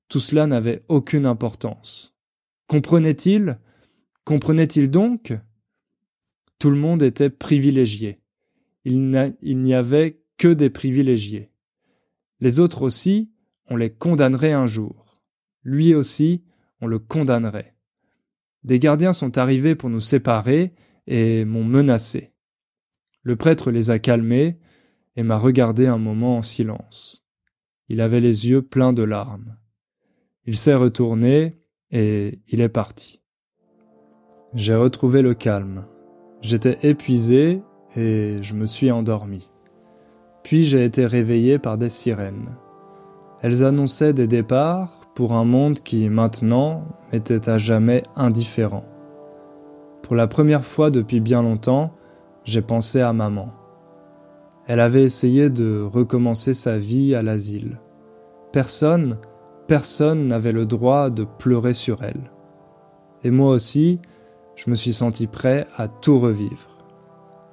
tout 0.10 0.20
cela 0.20 0.46
n'avait 0.46 0.84
aucune 0.90 1.26
importance. 1.26 2.16
Comprenait-il? 2.68 3.58
Comprenait-il 4.24 4.92
donc? 4.92 5.34
Tout 6.60 6.70
le 6.70 6.76
monde 6.76 7.02
était 7.02 7.32
privilégié. 7.32 8.22
Il 8.86 9.10
n'y 9.10 9.74
avait 9.74 10.22
que 10.38 10.50
des 10.50 10.70
privilégiés. 10.70 11.52
Les 12.40 12.60
autres 12.60 12.84
aussi, 12.84 13.32
on 13.72 13.76
les 13.76 13.90
condamnerait 13.90 14.54
un 14.54 14.68
jour. 14.68 15.20
Lui 15.64 15.96
aussi, 15.96 16.44
on 16.80 16.86
le 16.86 17.00
condamnerait. 17.00 17.76
Des 18.64 18.78
gardiens 18.78 19.14
sont 19.14 19.40
arrivés 19.40 19.74
pour 19.74 19.90
nous 19.90 20.00
séparer 20.00 20.76
et 21.08 21.44
m'ont 21.44 21.64
menacé. 21.64 22.31
Le 23.24 23.36
prêtre 23.36 23.72
les 23.72 23.92
a 23.92 24.00
calmés 24.00 24.60
et 25.16 25.24
m'a 25.24 25.38
regardé 25.38 25.88
un 25.88 25.98
moment 25.98 26.38
en 26.38 26.42
silence. 26.42 27.24
Il 27.88 28.02
avait 28.02 28.22
les 28.22 28.48
yeux 28.50 28.62
pleins 28.62 28.94
de 28.94 29.04
larmes. 29.04 29.58
Il 30.46 30.58
s'est 30.58 30.76
retourné 30.76 31.60
et 31.92 32.40
il 32.48 32.62
est 32.62 32.70
parti. 32.70 33.22
J'ai 34.54 34.76
retrouvé 34.76 35.22
le 35.22 35.34
calme. 35.34 35.86
J'étais 36.42 36.80
épuisé 36.84 37.62
et 37.96 38.38
je 38.42 38.56
me 38.56 38.66
suis 38.66 38.92
endormi. 38.92 39.50
Puis 40.44 40.64
j'ai 40.64 40.84
été 40.84 41.06
réveillé 41.06 41.60
par 41.60 41.78
des 41.78 41.90
sirènes. 41.90 42.56
Elles 43.42 43.64
annonçaient 43.64 44.14
des 44.14 44.28
départs 44.28 45.12
pour 45.14 45.34
un 45.34 45.46
monde 45.46 45.82
qui 45.82 46.10
maintenant 46.10 46.86
était 47.12 47.50
à 47.50 47.58
jamais 47.58 48.04
indifférent. 48.16 48.86
Pour 50.02 50.16
la 50.16 50.28
première 50.28 50.66
fois 50.66 50.90
depuis 50.90 51.20
bien 51.20 51.44
longtemps, 51.44 51.94
j'ai 52.52 52.62
pensé 52.62 53.00
à 53.00 53.14
maman. 53.14 53.50
Elle 54.68 54.82
avait 54.82 55.04
essayé 55.04 55.50
de 55.50 55.82
recommencer 55.82 56.54
sa 56.54 56.78
vie 56.78 57.16
à 57.16 57.22
l'asile. 57.22 57.80
Personne, 58.52 59.18
personne 59.68 60.28
n'avait 60.28 60.52
le 60.52 60.66
droit 60.66 61.10
de 61.10 61.24
pleurer 61.24 61.74
sur 61.74 62.04
elle. 62.04 62.30
Et 63.24 63.32
moi 63.32 63.52
aussi, 63.52 64.00
je 64.56 64.70
me 64.70 64.76
suis 64.76 64.92
senti 64.92 65.28
prêt 65.28 65.66
à 65.78 65.88
tout 65.88 66.20
revivre. 66.20 66.78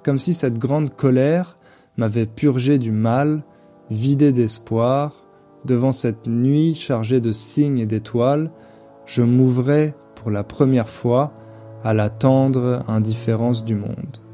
Comme 0.02 0.18
si 0.18 0.34
cette 0.34 0.58
grande 0.58 0.94
colère 0.94 1.56
m'avait 1.96 2.26
purgé 2.26 2.78
du 2.78 2.90
mal, 2.90 3.44
vidé 3.90 4.32
d'espoir, 4.32 5.24
devant 5.64 5.92
cette 5.92 6.26
nuit 6.26 6.74
chargée 6.74 7.20
de 7.20 7.30
signes 7.30 7.78
et 7.78 7.86
d'étoiles, 7.86 8.50
je 9.06 9.22
m'ouvrais 9.22 9.94
pour 10.16 10.30
la 10.32 10.42
première 10.42 10.88
fois 10.88 11.32
à 11.84 11.94
la 11.94 12.10
tendre 12.10 12.82
indifférence 12.88 13.64
du 13.64 13.76
monde. 13.76 14.27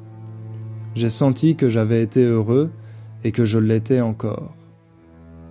J'ai 0.95 1.09
senti 1.09 1.57
que 1.57 1.69
j'avais 1.69 2.03
été 2.03 2.23
heureux 2.23 2.71
et 3.25 3.33
que 3.33 3.45
je 3.45 3.59
l'étais 3.59 4.01
encore. 4.01 4.55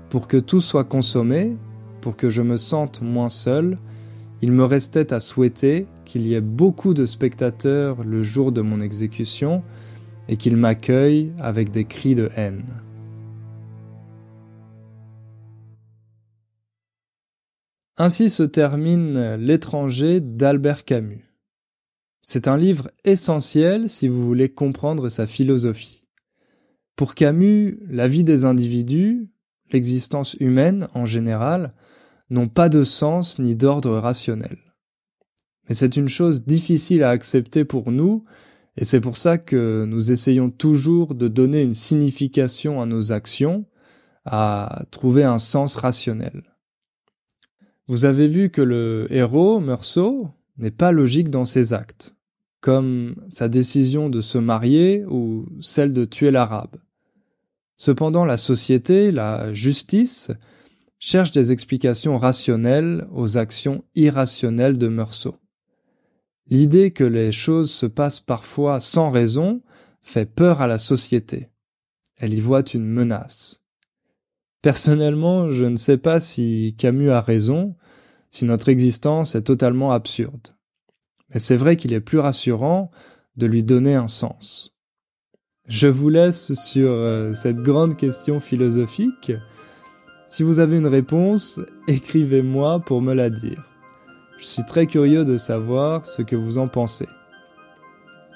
Pour 0.09 0.27
que 0.27 0.37
tout 0.37 0.61
soit 0.61 0.85
consommé, 0.85 1.57
pour 2.01 2.15
que 2.15 2.29
je 2.29 2.41
me 2.41 2.57
sente 2.57 3.01
moins 3.01 3.29
seul, 3.29 3.77
il 4.41 4.51
me 4.51 4.63
restait 4.63 5.13
à 5.13 5.19
souhaiter 5.19 5.87
qu'il 6.05 6.27
y 6.27 6.33
ait 6.33 6.41
beaucoup 6.41 6.93
de 6.93 7.05
spectateurs 7.05 8.03
le 8.03 8.23
jour 8.23 8.51
de 8.51 8.61
mon 8.61 8.79
exécution 8.79 9.63
et 10.29 10.37
qu'ils 10.37 10.57
m'accueillent 10.57 11.31
avec 11.39 11.71
des 11.71 11.85
cris 11.85 12.15
de 12.15 12.29
haine. 12.35 12.63
Ainsi 17.97 18.29
se 18.29 18.43
termine 18.43 19.35
L'étranger 19.35 20.19
d'Albert 20.19 20.83
Camus. 20.85 21.32
C'est 22.25 22.47
un 22.47 22.55
livre 22.57 22.89
essentiel 23.03 23.89
si 23.89 24.07
vous 24.07 24.25
voulez 24.25 24.47
comprendre 24.47 25.09
sa 25.09 25.27
philosophie. 25.27 26.03
Pour 26.95 27.15
Camus, 27.15 27.77
la 27.89 28.07
vie 28.07 28.23
des 28.23 28.45
individus, 28.45 29.29
l'existence 29.73 30.35
humaine 30.39 30.87
en 30.93 31.05
général, 31.05 31.73
n'ont 32.29 32.47
pas 32.47 32.69
de 32.69 32.85
sens 32.85 33.39
ni 33.39 33.57
d'ordre 33.57 33.97
rationnel. 33.97 34.57
Mais 35.67 35.75
c'est 35.75 35.97
une 35.97 36.07
chose 36.07 36.45
difficile 36.45 37.03
à 37.03 37.09
accepter 37.09 37.65
pour 37.65 37.91
nous, 37.91 38.23
et 38.77 38.85
c'est 38.85 39.01
pour 39.01 39.17
ça 39.17 39.37
que 39.37 39.83
nous 39.85 40.13
essayons 40.13 40.49
toujours 40.49 41.15
de 41.15 41.27
donner 41.27 41.61
une 41.61 41.73
signification 41.73 42.81
à 42.81 42.85
nos 42.85 43.11
actions, 43.11 43.65
à 44.23 44.85
trouver 44.91 45.25
un 45.25 45.39
sens 45.39 45.75
rationnel. 45.75 46.43
Vous 47.89 48.05
avez 48.05 48.29
vu 48.29 48.49
que 48.49 48.61
le 48.61 49.07
héros, 49.09 49.59
Meursault, 49.59 50.29
n'est 50.57 50.71
pas 50.71 50.91
logique 50.91 51.29
dans 51.29 51.45
ses 51.45 51.73
actes, 51.73 52.15
comme 52.61 53.15
sa 53.29 53.47
décision 53.47 54.09
de 54.09 54.21
se 54.21 54.37
marier 54.37 55.05
ou 55.05 55.47
celle 55.61 55.93
de 55.93 56.05
tuer 56.05 56.31
l'arabe. 56.31 56.77
Cependant, 57.77 58.25
la 58.25 58.37
société, 58.37 59.11
la 59.11 59.53
justice, 59.53 60.31
cherche 60.99 61.31
des 61.31 61.51
explications 61.51 62.17
rationnelles 62.17 63.05
aux 63.11 63.37
actions 63.37 63.83
irrationnelles 63.95 64.77
de 64.77 64.87
Meursault. 64.87 65.37
L'idée 66.47 66.91
que 66.91 67.03
les 67.03 67.31
choses 67.31 67.71
se 67.71 67.85
passent 67.85 68.19
parfois 68.19 68.79
sans 68.79 69.11
raison 69.11 69.61
fait 70.01 70.25
peur 70.25 70.61
à 70.61 70.67
la 70.67 70.77
société. 70.77 71.49
Elle 72.15 72.33
y 72.33 72.39
voit 72.39 72.63
une 72.73 72.85
menace. 72.85 73.63
Personnellement, 74.61 75.51
je 75.51 75.65
ne 75.65 75.75
sais 75.75 75.97
pas 75.97 76.21
si 76.21 76.75
Camus 76.77 77.09
a 77.09 77.19
raison, 77.19 77.75
si 78.33 78.45
notre 78.45 78.69
existence 78.69 79.35
est 79.35 79.43
totalement 79.43 79.91
absurde. 79.91 80.55
Mais 81.29 81.39
c'est 81.39 81.55
vrai 81.55 81.77
qu'il 81.77 81.93
est 81.93 82.01
plus 82.01 82.17
rassurant 82.17 82.89
de 83.37 83.45
lui 83.45 83.63
donner 83.63 83.93
un 83.93 84.07
sens. 84.07 84.75
Je 85.67 85.87
vous 85.87 86.09
laisse 86.09 86.55
sur 86.55 86.89
euh, 86.89 87.33
cette 87.33 87.57
grande 87.57 87.95
question 87.95 88.39
philosophique. 88.39 89.31
Si 90.25 90.41
vous 90.41 90.57
avez 90.57 90.77
une 90.77 90.87
réponse, 90.87 91.61
écrivez-moi 91.87 92.79
pour 92.79 93.03
me 93.03 93.13
la 93.13 93.29
dire. 93.29 93.63
Je 94.39 94.45
suis 94.45 94.65
très 94.65 94.87
curieux 94.87 95.25
de 95.25 95.37
savoir 95.37 96.03
ce 96.03 96.23
que 96.23 96.35
vous 96.35 96.57
en 96.57 96.67
pensez. 96.67 97.07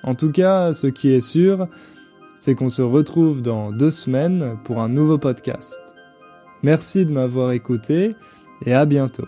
En 0.03 0.13
tout 0.13 0.31
cas, 0.31 0.73
ce 0.73 0.87
qui 0.87 1.09
est 1.09 1.21
sûr, 1.21 1.67
c'est 2.35 2.53
qu'on 2.53 2.69
se 2.69 2.83
retrouve 2.83 3.41
dans 3.41 3.71
deux 3.71 3.91
semaines 3.91 4.59
pour 4.63 4.79
un 4.79 4.89
nouveau 4.89 5.17
podcast. 5.17 5.81
Merci 6.61 7.07
de 7.07 7.11
m'avoir 7.11 7.51
écouté 7.51 8.11
et 8.63 8.73
à 8.73 8.85
bientôt. 8.85 9.25